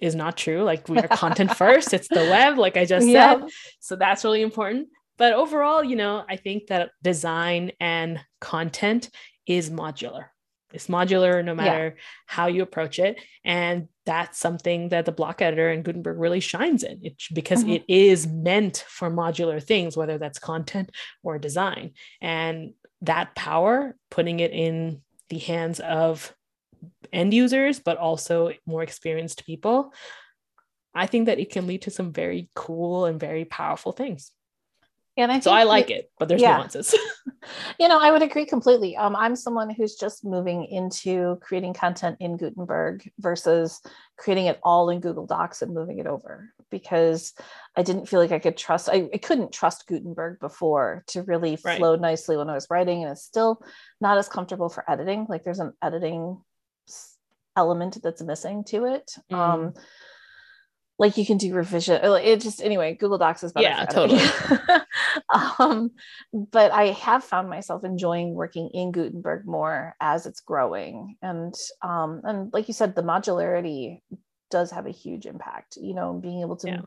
is 0.00 0.14
not 0.14 0.36
true. 0.36 0.62
Like 0.64 0.88
we 0.88 0.98
are 0.98 1.08
content 1.08 1.54
first; 1.56 1.94
it's 1.94 2.08
the 2.08 2.26
web, 2.28 2.58
like 2.58 2.76
I 2.76 2.84
just 2.84 3.08
Yeah. 3.08 3.40
said. 3.40 3.50
So 3.80 3.96
that's 3.96 4.24
really 4.24 4.42
important. 4.42 4.88
But 5.16 5.34
overall, 5.34 5.84
you 5.84 5.96
know, 5.96 6.24
I 6.28 6.36
think 6.36 6.66
that 6.66 6.90
design 7.02 7.72
and 7.80 8.20
content 8.40 9.08
is 9.46 9.70
modular. 9.70 10.26
It's 10.72 10.88
modular 10.88 11.44
no 11.44 11.54
matter 11.54 11.96
how 12.26 12.46
you 12.46 12.62
approach 12.62 12.98
it. 12.98 13.20
And 13.44 13.88
that's 14.04 14.38
something 14.38 14.88
that 14.88 15.04
the 15.04 15.12
block 15.12 15.42
editor 15.42 15.70
and 15.70 15.84
Gutenberg 15.84 16.18
really 16.18 16.40
shines 16.40 16.82
in 16.82 17.00
it, 17.04 17.22
because 17.32 17.64
Mhm. 17.64 17.76
it 17.76 17.84
is 17.88 18.26
meant 18.26 18.84
for 18.88 19.10
modular 19.10 19.62
things, 19.62 19.96
whether 19.96 20.18
that's 20.18 20.38
content 20.38 20.90
or 21.22 21.38
design. 21.38 21.92
And 22.20 22.74
that 23.02 23.34
power, 23.34 23.96
putting 24.10 24.40
it 24.40 24.52
in 24.52 25.02
the 25.28 25.38
hands 25.38 25.80
of 25.80 26.34
end 27.12 27.34
users, 27.34 27.78
but 27.78 27.96
also 27.96 28.52
more 28.66 28.82
experienced 28.82 29.44
people, 29.44 29.92
I 30.94 31.06
think 31.06 31.26
that 31.26 31.38
it 31.38 31.50
can 31.50 31.66
lead 31.66 31.82
to 31.82 31.90
some 31.90 32.12
very 32.12 32.48
cool 32.54 33.06
and 33.06 33.18
very 33.18 33.44
powerful 33.44 33.92
things. 33.92 34.30
And 35.16 35.30
I 35.30 35.40
So 35.40 35.50
I 35.50 35.64
like 35.64 35.90
it, 35.90 36.10
but 36.18 36.28
there's 36.28 36.40
yeah. 36.40 36.56
nuances. 36.56 36.94
You 37.78 37.88
know, 37.88 37.98
I 37.98 38.12
would 38.12 38.22
agree 38.22 38.46
completely. 38.46 38.96
Um, 38.96 39.16
I'm 39.16 39.34
someone 39.34 39.68
who's 39.68 39.96
just 39.96 40.24
moving 40.24 40.64
into 40.66 41.38
creating 41.42 41.74
content 41.74 42.18
in 42.20 42.36
Gutenberg 42.36 43.10
versus 43.18 43.80
creating 44.16 44.46
it 44.46 44.60
all 44.62 44.90
in 44.90 45.00
Google 45.00 45.26
Docs 45.26 45.62
and 45.62 45.74
moving 45.74 45.98
it 45.98 46.06
over 46.06 46.52
because 46.70 47.32
I 47.76 47.82
didn't 47.82 48.06
feel 48.06 48.20
like 48.20 48.32
I 48.32 48.38
could 48.38 48.56
trust, 48.56 48.88
I, 48.88 49.08
I 49.12 49.18
couldn't 49.18 49.52
trust 49.52 49.88
Gutenberg 49.88 50.38
before 50.38 51.02
to 51.08 51.22
really 51.22 51.58
Right. 51.64 51.78
flow 51.78 51.96
nicely 51.96 52.36
when 52.36 52.48
I 52.48 52.54
was 52.54 52.68
writing. 52.70 53.02
And 53.02 53.10
it's 53.10 53.24
still 53.24 53.60
not 54.00 54.18
as 54.18 54.28
comfortable 54.28 54.68
for 54.68 54.88
editing. 54.88 55.26
Like 55.28 55.42
there's 55.42 55.58
an 55.58 55.72
editing 55.82 56.40
element 57.56 57.98
that's 58.02 58.22
missing 58.22 58.64
to 58.64 58.84
it. 58.86 59.12
Mm. 59.30 59.36
Um, 59.36 59.74
like 61.02 61.16
you 61.16 61.26
can 61.26 61.36
do 61.36 61.52
revision 61.52 61.98
uh, 62.04 62.12
it 62.14 62.40
just 62.40 62.62
anyway 62.62 62.94
google 62.94 63.18
docs 63.18 63.42
is 63.42 63.52
better 63.52 63.66
Yeah, 63.68 63.84
totally 63.86 64.22
um 65.58 65.90
but 66.32 66.70
i 66.70 66.86
have 66.92 67.24
found 67.24 67.50
myself 67.50 67.82
enjoying 67.84 68.34
working 68.34 68.70
in 68.72 68.92
gutenberg 68.92 69.44
more 69.44 69.96
as 70.00 70.26
it's 70.26 70.40
growing 70.40 71.16
and 71.20 71.54
um 71.82 72.20
and 72.24 72.52
like 72.54 72.68
you 72.68 72.74
said 72.74 72.94
the 72.94 73.02
modularity 73.02 74.00
does 74.52 74.70
have 74.70 74.86
a 74.86 74.90
huge 74.90 75.24
impact 75.26 75.78
you 75.80 75.94
know 75.94 76.12
being 76.12 76.42
able 76.42 76.56
to 76.56 76.68
Yeah. 76.68 76.82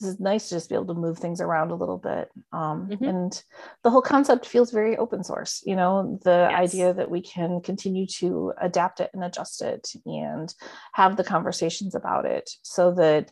this 0.00 0.08
is 0.10 0.18
nice 0.20 0.48
to 0.48 0.54
just 0.56 0.70
be 0.70 0.74
able 0.74 0.86
to 0.86 0.94
move 0.94 1.18
things 1.18 1.40
around 1.42 1.70
a 1.70 1.74
little 1.82 1.98
bit 1.98 2.30
um 2.52 2.88
Mhm. 2.90 3.08
and 3.08 3.44
the 3.84 3.90
whole 3.90 4.00
concept 4.02 4.46
feels 4.46 4.70
very 4.72 4.96
open 4.96 5.22
source 5.22 5.62
you 5.66 5.76
know 5.76 6.18
the 6.24 6.48
Yes. 6.50 6.58
idea 6.66 6.94
that 6.94 7.10
we 7.10 7.20
can 7.20 7.60
continue 7.60 8.06
to 8.06 8.52
adapt 8.60 9.00
it 9.00 9.10
and 9.12 9.22
adjust 9.22 9.60
it 9.62 9.92
and 10.06 10.54
have 10.94 11.16
the 11.18 11.22
conversations 11.34 11.94
about 11.94 12.24
it 12.24 12.50
so 12.62 12.90
that 12.94 13.30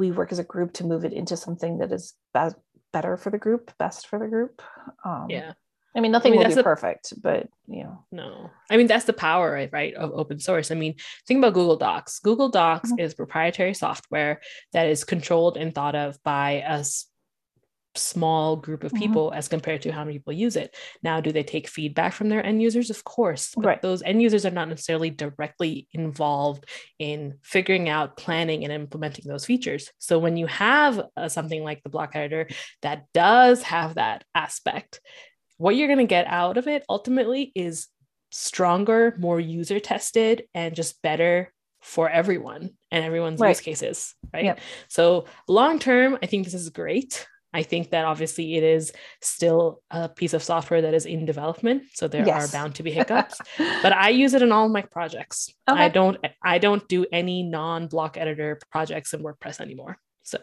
we 0.00 0.10
work 0.10 0.30
as 0.32 0.38
a 0.38 0.44
group 0.54 0.70
to 0.74 0.84
move 0.84 1.04
it 1.04 1.12
into 1.20 1.36
something 1.36 1.78
that 1.78 1.90
is 1.92 2.14
be- 2.34 2.58
better 2.92 3.16
for 3.16 3.30
the 3.30 3.38
group 3.46 3.64
best 3.78 4.06
for 4.08 4.18
the 4.18 4.28
group 4.34 4.54
um 5.04 5.26
yeah. 5.28 5.52
i 5.96 6.00
mean 6.00 6.12
nothing 6.16 6.32
mean, 6.32 6.40
will 6.40 6.48
be 6.48 6.54
the- 6.54 6.62
perfect 6.72 7.04
but 7.22 7.48
you 7.66 7.82
know 7.84 7.96
No, 8.12 8.50
I 8.70 8.76
mean, 8.78 8.86
that's 8.86 9.04
the 9.10 9.12
power, 9.28 9.48
right, 9.72 9.94
of 9.94 10.08
open 10.20 10.38
source. 10.40 10.70
I 10.70 10.76
mean, 10.82 10.94
think 11.26 11.38
about 11.38 11.54
Google 11.58 11.76
Docs. 11.76 12.20
Google 12.28 12.48
Docs 12.48 12.90
Mhm. 12.92 13.00
is 13.04 13.14
proprietary 13.22 13.74
software 13.74 14.40
that 14.72 14.86
is 14.94 15.04
controlled 15.04 15.56
and 15.60 15.74
thought 15.74 15.94
of 16.04 16.10
by 16.22 16.48
a 16.74 16.78
s- 16.86 17.06
small 17.96 18.56
group 18.56 18.84
of 18.84 18.92
Mhm. 18.92 18.98
people 18.98 19.32
as 19.34 19.48
compared 19.48 19.82
to 19.82 19.90
how 19.92 20.04
many 20.04 20.18
people 20.18 20.32
use 20.32 20.56
it. 20.56 20.74
Now, 21.02 21.20
do 21.20 21.32
they 21.32 21.42
take 21.42 21.68
feedback 21.68 22.12
from 22.12 22.28
their 22.28 22.44
end 22.44 22.62
users? 22.62 22.90
Of 22.90 23.04
course, 23.04 23.54
but 23.56 23.66
Right. 23.66 23.82
those 23.82 24.02
end 24.02 24.22
users 24.22 24.44
are 24.46 24.50
not 24.50 24.68
necessarily 24.68 25.10
directly 25.10 25.88
involved 25.92 26.64
in 26.98 27.38
figuring 27.42 27.88
out, 27.88 28.16
planning, 28.16 28.64
and 28.64 28.72
implementing 28.72 29.24
those 29.26 29.44
features. 29.46 29.90
So 29.98 30.18
when 30.18 30.36
you 30.36 30.46
have 30.46 31.00
uh, 31.16 31.28
something 31.28 31.64
like 31.64 31.82
the 31.82 31.90
block 31.90 32.14
editor 32.14 32.48
that 32.82 33.04
does 33.12 33.62
have 33.62 33.94
that 33.94 34.24
aspect, 34.34 35.00
what 35.58 35.74
you're 35.76 35.88
going 35.88 35.98
to 35.98 36.04
get 36.06 36.26
out 36.26 36.58
of 36.58 36.68
it 36.68 36.84
ultimately 36.88 37.52
is 37.54 37.88
stronger, 38.30 39.16
more 39.18 39.40
user 39.40 39.80
tested, 39.80 40.44
and 40.54 40.74
just 40.76 41.00
better 41.00 41.52
for 41.80 42.10
everyone 42.10 42.70
and 42.90 43.04
everyone's 43.04 43.40
Right. 43.40 43.50
use 43.50 43.60
cases. 43.60 44.14
Right. 44.34 44.44
Yep. 44.44 44.60
So, 44.88 45.26
long 45.48 45.78
term, 45.78 46.18
I 46.22 46.26
think 46.26 46.44
this 46.44 46.54
is 46.54 46.68
great. 46.70 47.26
I 47.52 47.62
think 47.62 47.90
that 47.90 48.04
obviously 48.04 48.56
it 48.56 48.62
is 48.62 48.92
still 49.22 49.80
a 49.90 50.08
piece 50.08 50.34
of 50.34 50.42
software 50.42 50.82
that 50.82 50.94
is 50.94 51.06
in 51.06 51.24
development, 51.24 51.84
so 51.94 52.06
there 52.08 52.26
Yes. 52.26 52.48
are 52.48 52.52
bound 52.52 52.74
to 52.76 52.82
be 52.82 52.90
hiccups. 52.90 53.40
but 53.82 53.92
I 53.92 54.10
use 54.10 54.34
it 54.34 54.42
in 54.42 54.52
all 54.52 54.68
my 54.68 54.82
projects. 54.82 55.52
Okay. 55.68 55.84
I 55.84 55.88
don't 55.88 56.18
I 56.42 56.58
don't 56.58 56.86
do 56.88 57.06
any 57.12 57.42
non-block 57.42 58.16
editor 58.18 58.58
projects 58.70 59.14
in 59.14 59.22
WordPress 59.22 59.60
anymore. 59.60 59.98
So 60.22 60.38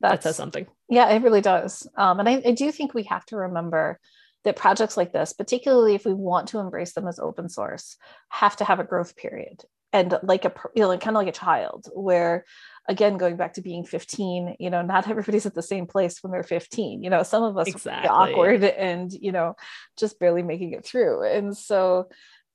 that 0.00 0.22
says 0.22 0.36
something. 0.36 0.66
Yeah, 0.88 1.10
it 1.10 1.22
really 1.22 1.40
does. 1.40 1.86
Um, 1.96 2.20
and 2.20 2.28
I, 2.28 2.42
I 2.46 2.52
do 2.52 2.70
think 2.72 2.94
we 2.94 3.04
have 3.04 3.24
to 3.26 3.36
remember 3.36 3.98
that 4.44 4.56
projects 4.56 4.96
like 4.96 5.12
this, 5.12 5.32
particularly 5.34 5.94
if 5.94 6.06
we 6.06 6.14
want 6.14 6.48
to 6.48 6.58
embrace 6.58 6.92
them 6.94 7.06
as 7.06 7.18
open 7.18 7.48
source, 7.48 7.96
have 8.30 8.56
to 8.56 8.64
have 8.64 8.80
a 8.80 8.84
growth 8.84 9.14
period. 9.16 9.62
And 9.92 10.16
like 10.22 10.44
a, 10.44 10.52
you 10.76 10.82
know, 10.82 10.96
kind 10.98 11.16
of 11.16 11.20
like 11.20 11.28
a 11.28 11.32
child, 11.32 11.88
where 11.92 12.44
again, 12.88 13.16
going 13.18 13.36
back 13.36 13.54
to 13.54 13.60
being 13.60 13.84
15, 13.84 14.56
you 14.58 14.70
know, 14.70 14.82
not 14.82 15.08
everybody's 15.08 15.46
at 15.46 15.54
the 15.54 15.62
same 15.62 15.86
place 15.86 16.22
when 16.22 16.30
they're 16.32 16.42
15. 16.42 17.02
You 17.02 17.10
know, 17.10 17.22
some 17.22 17.42
of 17.42 17.56
us 17.56 17.68
Exactly. 17.68 18.08
awkward 18.08 18.64
and, 18.64 19.12
you 19.12 19.32
know, 19.32 19.54
just 19.98 20.18
barely 20.18 20.42
making 20.42 20.72
it 20.72 20.84
through. 20.84 21.24
And 21.24 21.56
so 21.56 22.08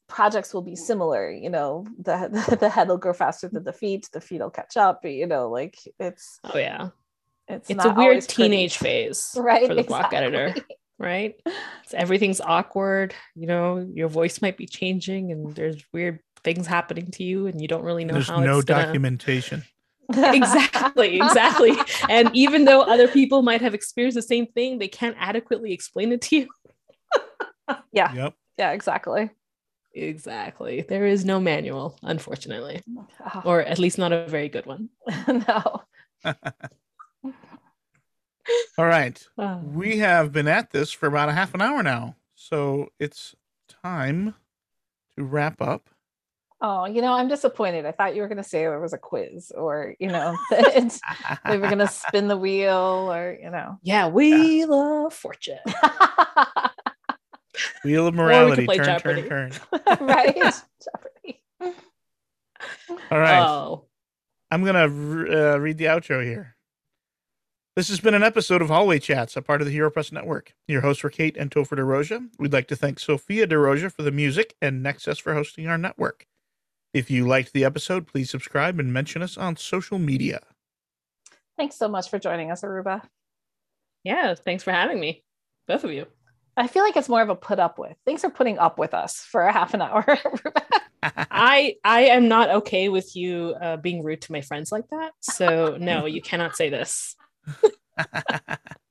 projects 0.08 0.54
will 0.54 0.62
be 0.62 0.76
similar, 0.76 1.30
you 1.32 1.50
know, 1.50 1.86
the, 2.00 2.58
the 2.60 2.69
head 2.69 2.88
will 2.88 2.98
grow 2.98 3.13
faster 3.13 3.48
than 3.50 3.63
the 3.63 3.74
feet, 3.74 4.08
the 4.13 4.21
feet 4.21 4.39
will 4.41 4.50
catch 4.50 4.78
up, 4.78 5.04
you 5.06 5.28
know, 5.28 5.50
like 5.50 5.78
it's, 6.00 6.39
Oh 6.43 6.58
yeah. 6.58 6.89
it's, 7.48 7.69
It's 7.69 7.84
a 7.86 7.89
weird 7.89 7.98
always 8.00 8.28
pretty. 8.28 8.43
teenage 8.50 8.78
phase 8.78 9.32
right? 9.38 9.67
for 9.67 9.76
the 9.76 9.84
block 9.84 10.13
editor. 10.13 10.54
right? 11.00 11.36
So 11.88 11.98
everything's 11.98 12.39
awkward. 12.41 13.13
You 13.36 13.48
know, 13.48 13.86
your 13.93 14.08
voice 14.10 14.41
might 14.41 14.58
be 14.58 14.65
changing, 14.67 15.32
and 15.32 15.54
there's 15.54 15.84
weird 15.93 16.19
things 16.45 16.65
happening 16.67 17.12
to 17.12 17.23
you, 17.25 17.47
and 17.47 17.60
you 17.60 17.67
don't 17.67 17.84
really 17.84 18.05
know 18.05 18.13
There's 18.13 18.29
how 18.29 18.39
no 18.39 18.60
it's 18.60 18.65
gonna- 18.65 18.86
documentation. 18.86 19.63
exactly, 20.10 21.15
exactly. 21.19 21.73
and 22.10 22.29
even 22.36 22.63
though 22.65 22.81
other 22.84 23.08
people 23.08 23.41
might 23.41 23.62
have 23.62 23.73
experienced 23.73 24.15
the 24.15 24.21
same 24.21 24.45
thing, 24.45 24.77
they 24.77 24.88
can't 24.88 25.17
adequately 25.19 25.73
explain 25.73 26.12
it 26.13 26.21
to 26.21 26.36
you. 26.38 26.47
yeah, 27.91 28.13
Yep. 28.13 28.34
yeah, 28.60 28.71
exactly. 28.71 29.31
Exactly. 29.95 30.81
There 30.88 31.05
is 31.08 31.25
no 31.25 31.39
manual, 31.39 31.97
unfortunately, 32.03 32.84
Oh, 33.34 33.41
or 33.45 33.62
at 33.62 33.79
least 33.79 33.97
not 33.97 34.12
a 34.12 34.27
very 34.27 34.47
good 34.49 34.65
one. 34.67 34.89
no. 35.27 35.81
All 38.77 38.86
right. 38.86 39.25
Uh, 39.38 39.60
We 39.63 39.97
have 39.97 40.31
been 40.31 40.47
at 40.47 40.71
this 40.71 40.91
for 40.91 41.08
about 41.08 41.29
a 41.29 41.34
half 41.34 41.53
an 41.53 41.62
hour 41.62 41.81
now. 41.81 42.15
So 42.36 42.89
it's 42.99 43.36
time 43.84 44.36
to 45.17 45.23
wrap 45.23 45.62
up. 45.62 45.89
Oh, 46.62 46.86
you 46.86 47.02
know, 47.02 47.13
I'm 47.13 47.28
disappointed. 47.28 47.86
I 47.86 47.91
thought 47.91 48.15
you 48.15 48.22
were 48.22 48.28
going 48.28 48.41
to 48.41 48.44
say 48.44 48.60
there 48.60 48.80
was 48.80 48.94
a 48.94 48.98
quiz 48.98 49.52
or, 49.56 49.96
you 50.00 50.08
know, 50.08 50.36
that 50.50 51.39
we 51.50 51.58
were 51.58 51.68
going 51.68 51.80
to 51.80 51.88
spin 51.88 52.28
the 52.28 52.38
wheel 52.38 53.10
or, 53.12 53.38
you 53.41 53.50
know. 53.50 53.78
yeah, 53.84 54.08
Wheel 54.08 55.08
of 55.08 55.13
Fortune. 55.13 55.60
Wheel 57.84 58.08
of 58.08 58.15
morality. 58.15 58.65
Turn, 58.65 58.86
Jeopardy. 58.86 59.28
turn, 59.28 59.52
turn. 59.52 59.98
right? 60.02 60.36
Jeopardy. 60.36 61.41
All 63.12 63.20
right. 63.20 63.46
Oh, 63.46 63.86
I'm 64.52 64.63
going 64.63 64.76
to 64.76 65.54
uh, 65.54 65.58
read 65.58 65.78
the 65.78 65.86
outro 65.86 66.24
here. 66.24 66.56
This 67.76 67.89
has 67.89 68.00
been 68.00 68.13
an 68.13 68.24
episode 68.24 68.62
of 68.62 68.70
Hallway 68.70 69.00
Chats, 69.00 69.36
a 69.36 69.41
part 69.41 69.62
of 69.62 69.68
the 69.68 69.78
HeroPress 69.78 70.13
Network. 70.13 70.54
Your 70.65 70.80
hosts 70.80 71.04
were 71.04 71.10
Kate 71.10 71.36
and 71.36 71.52
Topher 71.52 71.78
DeRosia. 71.78 72.26
We'd 72.39 72.54
like 72.54 72.70
to 72.70 72.76
thank 72.76 73.00
Sophia 73.00 73.46
DeRosia 73.46 73.91
for 73.91 74.02
the 74.02 74.12
music 74.12 74.56
and 74.62 74.86
Nexcess 74.86 75.20
for 75.20 75.34
hosting 75.34 75.68
our 75.68 75.78
network. 75.78 76.26
If 76.95 77.12
you 77.12 77.27
liked 77.27 77.51
the 77.51 77.65
episode, 77.65 78.08
please 78.08 78.29
subscribe 78.29 78.79
and 78.79 78.93
mention 78.93 79.21
us 79.21 79.38
on 79.38 79.58
social 79.58 79.99
media. 79.99 80.39
Thanks 81.58 81.75
so 81.75 81.89
much 81.89 82.10
for 82.10 82.19
joining 82.19 82.51
us, 82.51 82.62
Aurooba. 82.62 83.01
yeah. 84.05 84.34
Thanks 84.34 84.63
for 84.63 84.71
having 84.71 84.97
me, 84.97 85.21
both 85.67 85.84
of 85.84 85.91
you. 85.91 86.05
I 86.55 86.67
feel 86.67 86.84
like 86.84 86.95
it's 86.95 87.10
more 87.10 87.21
of 87.21 87.27
a 87.27 87.36
put 87.36 87.60
up 87.60 87.77
with. 87.77 87.97
Thanks 88.05 88.21
for 88.21 88.29
putting 88.29 88.60
up 88.60 88.79
with 88.79 88.93
us 88.93 89.17
for 89.17 89.41
a 89.41 89.51
half 89.51 89.73
an 89.73 89.81
hour. 89.81 90.05
I 91.03 91.75
I 91.84 92.03
am 92.03 92.29
not 92.29 92.49
okay 92.49 92.88
with 92.88 93.13
you 93.13 93.55
uh, 93.62 93.75
being 93.75 94.01
rude 94.01 94.21
to 94.21 94.31
my 94.31 94.39
friends 94.39 94.71
like 94.71 94.88
that. 94.91 95.12
So 95.19 95.75
no, 95.77 96.05
you 96.05 96.21
cannot 96.21 96.55
say 96.55 96.69
this. 96.69 97.17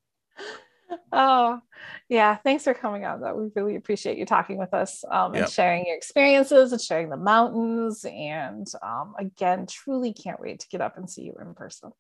Oh, 1.13 1.61
yeah. 2.09 2.37
Thanks 2.37 2.65
for 2.65 2.75
coming 2.75 3.05
on. 3.05 3.21
That 3.21 3.37
we 3.37 3.49
really 3.55 3.77
appreciate 3.77 4.19
you 4.19 4.27
talking 4.27 4.59
with 4.59 4.75
us 4.75 5.05
um, 5.11 5.35
Yep. 5.35 5.45
and 5.45 5.53
sharing 5.53 5.87
your 5.87 5.97
experiences 5.97 6.73
and 6.73 6.81
sharing 6.81 7.09
the 7.09 7.17
mountains. 7.17 8.05
And 8.05 8.67
um, 8.83 9.15
again, 9.19 9.67
truly 9.67 10.13
can't 10.13 10.41
wait 10.41 10.61
to 10.61 10.69
get 10.69 10.81
up 10.81 10.97
and 10.97 11.09
see 11.09 11.23
you 11.23 11.35
in 11.41 11.55
person. 11.55 11.93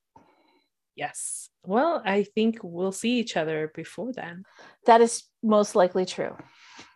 Yes. 0.96 1.50
Well, 1.64 2.02
I 2.04 2.22
think 2.22 2.59
we'll 2.62 2.92
see 2.92 3.18
each 3.18 3.37
other 3.37 3.72
before 3.74 4.12
then. 4.12 4.44
That 4.87 5.00
is 5.00 5.24
most 5.42 5.74
likely 5.74 6.07
true. 6.07 6.37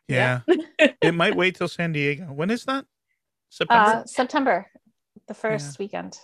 yeah. 0.07 0.41
it 1.03 1.13
might 1.15 1.37
wait 1.37 1.57
till 1.57 1.69
San 1.69 1.93
Diego. 1.93 2.25
When 2.27 2.51
is 2.51 2.65
that? 2.65 2.85
September? 3.51 3.91
Uh, 3.91 4.05
September, 4.07 4.67
the 5.27 5.35
first 5.35 5.79
weekend. 5.79 6.19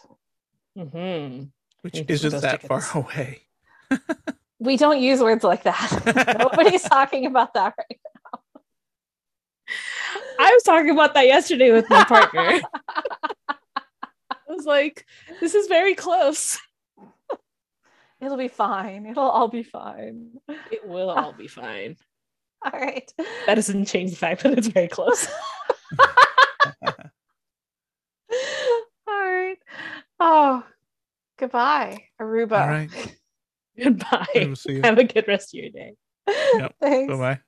hmm 0.77 1.45
Which 1.81 2.05
isn't 2.09 2.41
that 2.43 2.61
tickets. 2.63 2.91
far 2.91 3.03
away. 3.03 3.43
We 4.59 4.77
don't 4.77 5.01
use 5.01 5.21
words 5.21 5.45
like 5.45 5.65
that. 5.65 6.37
Nobody's 6.39 6.83
talking 6.83 7.27
about 7.27 7.55
that 7.55 7.75
right 7.79 8.01
now. 8.03 8.41
I 10.39 10.51
was 10.53 10.63
talking 10.63 10.91
about 10.91 11.15
that 11.15 11.27
yesterday 11.27 11.73
with 11.73 11.89
my 11.91 12.05
partner. 12.05 12.61
I 13.49 13.57
was 14.49 14.65
like, 14.65 15.07
this 15.41 15.55
is 15.55 15.67
very 15.67 15.95
close. 15.95 16.59
It'll 18.21 18.37
be 18.39 18.49
fine. 18.49 19.07
It'll 19.07 19.29
all 19.29 19.49
be 19.49 19.63
fine. 19.63 20.31
It 20.71 20.87
will 20.87 21.11
all 21.11 21.33
be 21.33 21.49
fine. 21.49 21.97
All 22.65 22.81
right. 22.81 23.13
That 23.47 23.57
doesn't 23.57 23.85
change 23.85 24.11
the 24.11 24.17
fact 24.17 24.43
that 24.43 24.57
it's 24.57 24.69
very 24.69 24.89
close. 24.89 25.29
All 25.99 26.07
right. 29.07 29.59
Oh, 30.19 30.65
goodbye, 31.39 32.05
Aurooba. 32.19 32.63
All 32.63 32.69
right. 32.69 33.17
Goodbye. 33.79 34.27
We'll 34.35 34.57
see 34.57 34.75
you. 34.75 34.83
Have 34.85 34.99
a 34.99 35.05
good 35.05 35.27
rest 35.29 35.55
of 35.55 35.61
your 35.61 35.71
day. 35.71 35.95
Thanks. 36.81 37.13
Bye 37.13 37.19
bye. 37.19 37.41